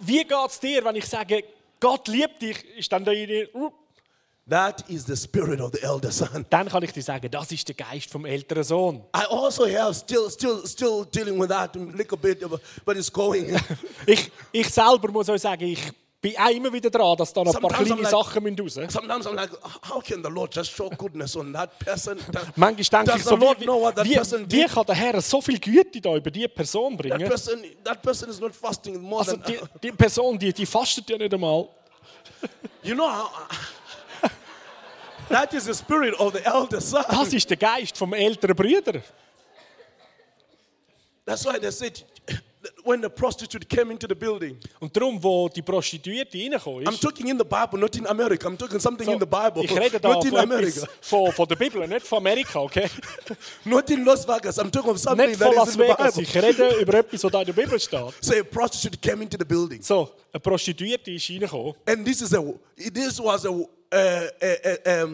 [0.01, 1.45] wie geht es dir, wenn ich sage,
[1.79, 3.15] Gott liebt dich, ist dann der
[4.49, 6.45] that is the spirit of the elder son.
[6.51, 8.97] Dann kann ich dir sagen, das ist der Geist vom älteren Sohn.
[9.17, 13.11] I also have still, still, still dealing with that a little bit, but- but it's
[13.13, 13.57] going.
[14.07, 15.81] Ich, ich selber muss euch sagen, ich
[16.21, 18.43] bin auch immer wieder dran, dass da noch ein paar Sometimes I'm kleine like- Sachen
[18.43, 19.51] müssen raus Sometimes I'm like,
[19.91, 22.19] how can the Lord just show goodness on that person?
[22.57, 23.47] Manchmal denke ich so, wie,
[23.95, 27.09] that wie, person wie kann der Herr so viel Güte da über diese Person That
[27.09, 27.29] bringen?
[27.29, 31.09] person, that person is not fasting more Also than die, die Person, die, die fastet
[31.11, 31.69] ja nicht einmal.
[32.83, 33.09] you know.
[33.11, 33.31] How,
[35.29, 37.05] that is the spirit of the elder son.
[37.09, 39.03] Das ist der Geist vom älteren Bruder.
[41.27, 42.03] That's why they said
[42.85, 44.59] when the prostitute came into the building.
[44.81, 48.47] Und darum, wo die Prostituierte reingekommen I'm ist, talking in the Bible, not in America.
[48.47, 51.49] I'm talking something in the Bible, ich rede da not in America, etwas, von, von
[51.49, 52.89] der Bibel, nicht von Amerika, okay?
[53.65, 54.59] not in Las Vegas.
[54.59, 56.15] I'm talking of something Nicht that von is Las in the Vegas.
[56.15, 56.23] Bible.
[56.23, 58.01] Ich rede über etwas, was da in der Bibel steht.
[58.21, 61.75] So a prostitute came into the building, So, eine Prostituierte ist reingekommen.
[61.87, 62.43] and this is a
[62.93, 63.51] this was a
[63.95, 65.07] a, a, a,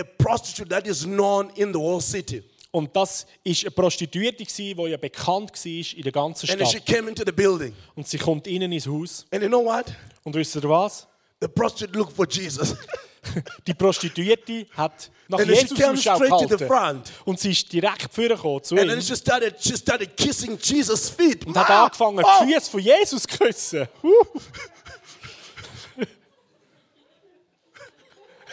[0.00, 2.42] a prostitute that is known in the whole city.
[2.70, 6.78] Und das war eine Prostituierte, die ja bekannt war in der ganzen And then she
[6.78, 6.86] Stadt.
[6.86, 9.24] came into the building, Und sie kommt innen ins Haus.
[9.30, 9.86] and you know what?
[10.24, 11.06] Und wisst ihr was?
[11.40, 12.74] The prostitute looked for Jesus.
[13.66, 16.66] Die Prostituierte hat nach And Jesus Ausschau straight to the gehalten.
[16.66, 17.12] front.
[17.24, 21.46] Und sie ist direkt vorgekommen zu And ihm she started she started Jesus' feet.
[21.46, 22.44] und hat angefangen, Oh!
[22.44, 23.88] die Füße von Jesus zu küssen.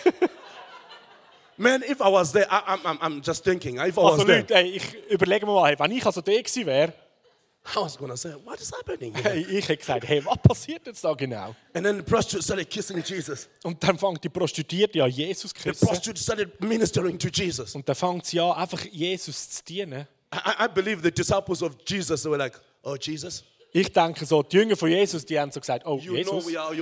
[1.58, 3.78] Man, if I was there, I, I'm, I'm, just thinking.
[3.78, 6.22] If I Also was there, Leute, ey, ich überlege mir mal, hey, wenn ich also
[6.22, 6.94] der gewesen wäre,
[7.64, 9.14] I was gonna say, what is happening?
[9.14, 11.56] here?" hey, ich hätte gesagt, hey, was passiert jetzt da genau?
[11.76, 13.48] And then the prostitute started kissing Jesus.
[13.64, 15.88] Und dann fängt die Prostituierte an, Jesus zu The küssen.
[15.88, 17.76] prostitute started ministering to Jesus.
[17.76, 20.08] Und dann fängt sie an, einfach Jesus zu dienen.
[20.34, 23.44] I, I- I believe the disciples of Jesus they were like, "Oh Jesus,
[23.74, 26.76] Ich denke so, die Jünger von Jesus, die haben so gesagt, oh you Jesus, are.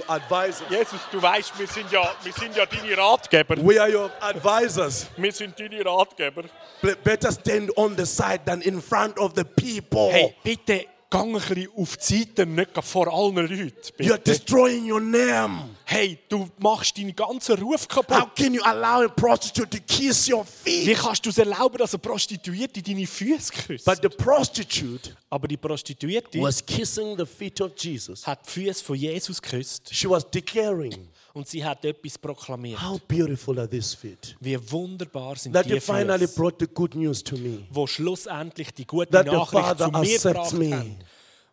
[0.70, 3.58] Jesus, du weißt, wir sind ja, wir sind ja deine Ratgeber.
[3.58, 5.06] We are your advisors.
[5.16, 6.44] Wir sind deine Ratgeber.
[6.82, 10.10] Be- Better stand on the side than in front of the people.
[10.12, 13.72] Hey, bitte gang ein bisschen auf die Seite, nicht vor allen Leuten.
[13.96, 14.20] Bitte.
[14.20, 15.76] destroying your name.
[15.92, 18.36] Hey, du machst deinen ganzen Ruf How kaputt.
[18.36, 20.98] can you allow a prostitute to kiss your Wie feet?
[21.00, 23.86] kannst du es erlauben, dass eine Prostituierte deine Füße küsst?
[23.86, 28.26] But the prostitute Aber die Prostituierte was kissing the feet of Jesus.
[28.28, 32.82] hat die Füße von Jesus geküsst She was declaring, und sie hat etwas proklamiert.
[32.82, 34.36] How beautiful are these feet?
[34.40, 37.66] Wie wunderbar sind That die finally Füße, brought the good news to me.
[37.72, 40.76] wo schlussendlich die gute That the Nachricht Father zu mir accepts gebracht me.
[40.78, 41.00] haben,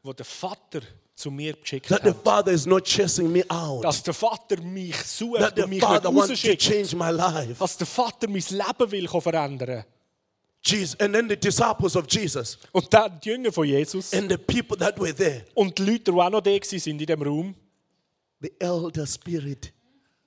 [0.03, 0.81] wo der Vater
[1.17, 2.13] zu mir geschickt That the.
[2.13, 3.83] Father is not chasing me out.
[3.83, 7.55] Dass der Vater mich sucht That the mich Father wants to change my life.
[7.59, 9.85] Dass der Vater mein Leben will verändern
[10.63, 14.37] Jesus, and then the disciples of Jesus Und dann die Jünger von Jesus and the
[14.37, 17.55] people that were there, und die Leute, die auch noch da waren in diesem Raum,
[18.41, 19.73] the elder spirit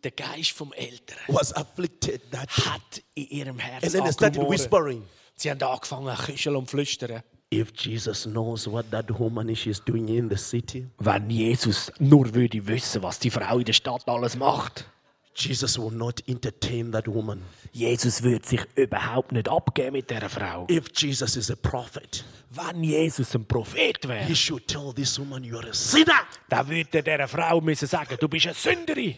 [0.03, 2.63] der Geist vom Älteren was afflicted that day.
[2.63, 5.05] hat in ihrem And Herzen then they started whispering.
[5.35, 7.21] Sie haben angefangen zu küscheln und flüstern.
[7.51, 12.67] If Jesus knows what that woman is doing in the city, Wenn Jesus nur würde
[12.67, 14.85] wissen, was die Frau in der Stadt alles macht.
[15.35, 17.41] Jesus will not entertain that woman.
[17.71, 20.67] Jesus würde sich überhaupt nicht abgeben mit dieser Frau.
[20.69, 25.43] If Jesus is a prophet, Wenn Jesus ein Prophet wäre, he should tell this woman,
[25.43, 26.21] You're a sinner.
[26.49, 29.15] dann würde er dieser Frau müssen sagen, du bist eine Sünderin.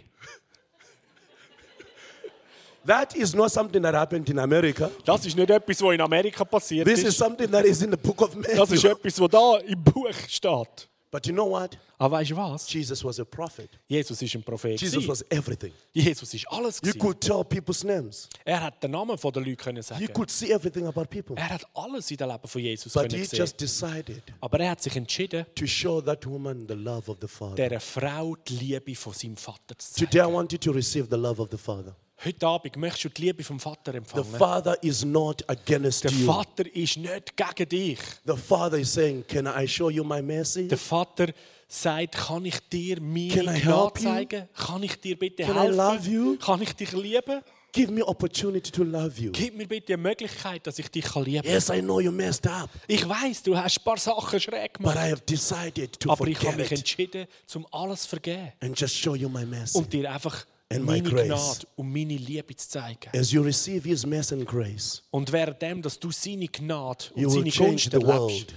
[2.86, 4.90] That is not something that happened in America.
[5.06, 7.18] Das ist nicht etwas, was in Amerika passiert This is ist.
[7.18, 8.90] something that is in the book of Das ist Matthew.
[8.98, 10.88] etwas, was da im Buch steht.
[11.12, 11.78] But you know what?
[11.98, 12.72] Aber weißt du was?
[12.74, 13.70] Jesus was a prophet.
[13.88, 14.80] Jesus ist ein Prophet.
[14.80, 15.10] Jesus gewesen.
[15.10, 15.74] was everything.
[15.94, 16.78] Jesus ist alles.
[16.82, 17.00] You gewesen.
[17.00, 18.30] could tell people's names.
[18.46, 20.08] Er hat den Namen der Leute können You sagen.
[20.14, 21.36] could see everything about people.
[21.36, 23.40] Er hat alles in dem Leben von Jesus But können he sehen.
[23.40, 27.28] just decided Aber er hat sich entschieden, to show that woman the love of the
[27.28, 27.56] Father.
[27.68, 30.10] dieser Frau die Liebe von seinem Vater zu zeigen.
[30.10, 31.94] Today I want you to receive the love of the Father.
[32.24, 34.36] Heute Abend möchtest du die Liebe vom Vater The empfangen.
[34.38, 36.28] Father is not against Der you.
[36.28, 38.00] Vater ist nicht gegen dich.
[38.26, 40.68] The Father is saying, Can I show you my mercy?
[40.68, 41.28] Der Vater
[41.68, 44.04] sagt, kann ich dir Can meine I Gnade help you?
[44.04, 44.50] zeigen?
[44.56, 46.24] Kann ich dir bitte Can I love you?
[46.32, 46.40] helfen?
[46.40, 47.42] Kann ich dich lieben?
[47.74, 49.32] Give me opportunity to love you.
[49.32, 51.52] Gib mir bitte eine Möglichkeit, dass ich dich kann lieben kann.
[51.54, 54.92] Yes, I know you messed up, Ich weiß, du hast ein paar Sachen schräg but
[54.92, 54.98] gemacht.
[54.98, 58.52] I have decided to Aber ich habe forget mich it entschieden, zum alles zu vergeben.
[58.60, 59.78] and just show you my mercy.
[59.78, 60.46] Und dir einfach
[60.76, 61.28] And my meine grace.
[61.28, 63.10] Gnade und meine Liebe zu zeigen.
[63.16, 67.30] As you receive His mercy and grace, Und währenddem, dass du seine Gnade und You
[67.30, 68.54] will seine change Gunst the world.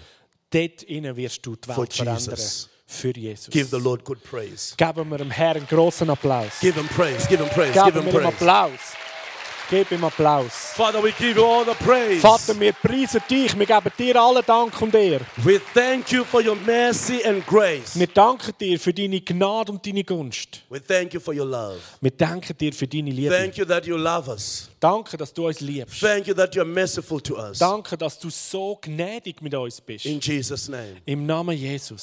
[0.51, 2.19] dort innen wirst du die For Welt verändern.
[2.37, 2.69] Jesus.
[2.87, 3.49] Für Jesus.
[3.51, 4.75] give the Lord good praise.
[4.77, 6.61] Geben wir dem Herrn einen grossen Applaus.
[6.61, 8.37] Give Him praise, give Him praise, give Geben Him wir ihm praise.
[8.37, 8.81] Applaus.
[9.71, 10.73] Gib ihm Applaus.
[10.75, 12.21] Father, we give you all the praise.
[12.21, 13.59] Vater, wir preisen dich.
[13.59, 15.25] Wir geben dir allen Dank und Ehre.
[15.39, 17.99] We thank you for your mercy and grace.
[17.99, 20.61] Wir danken dir für deine Gnade und deine Gunst.
[20.69, 21.79] We thank you for your love.
[22.01, 23.35] Wir danken dir für deine Liebe.
[23.35, 24.69] Thank you that you love us.
[24.81, 25.99] Danke, dass du uns liebst.
[25.99, 27.59] Thank you that you're merciful to us.
[27.59, 30.05] Danke, dass du so gnädig mit uns bist.
[30.05, 30.97] In Jesus' name.
[31.07, 32.03] Im Namen Jesus.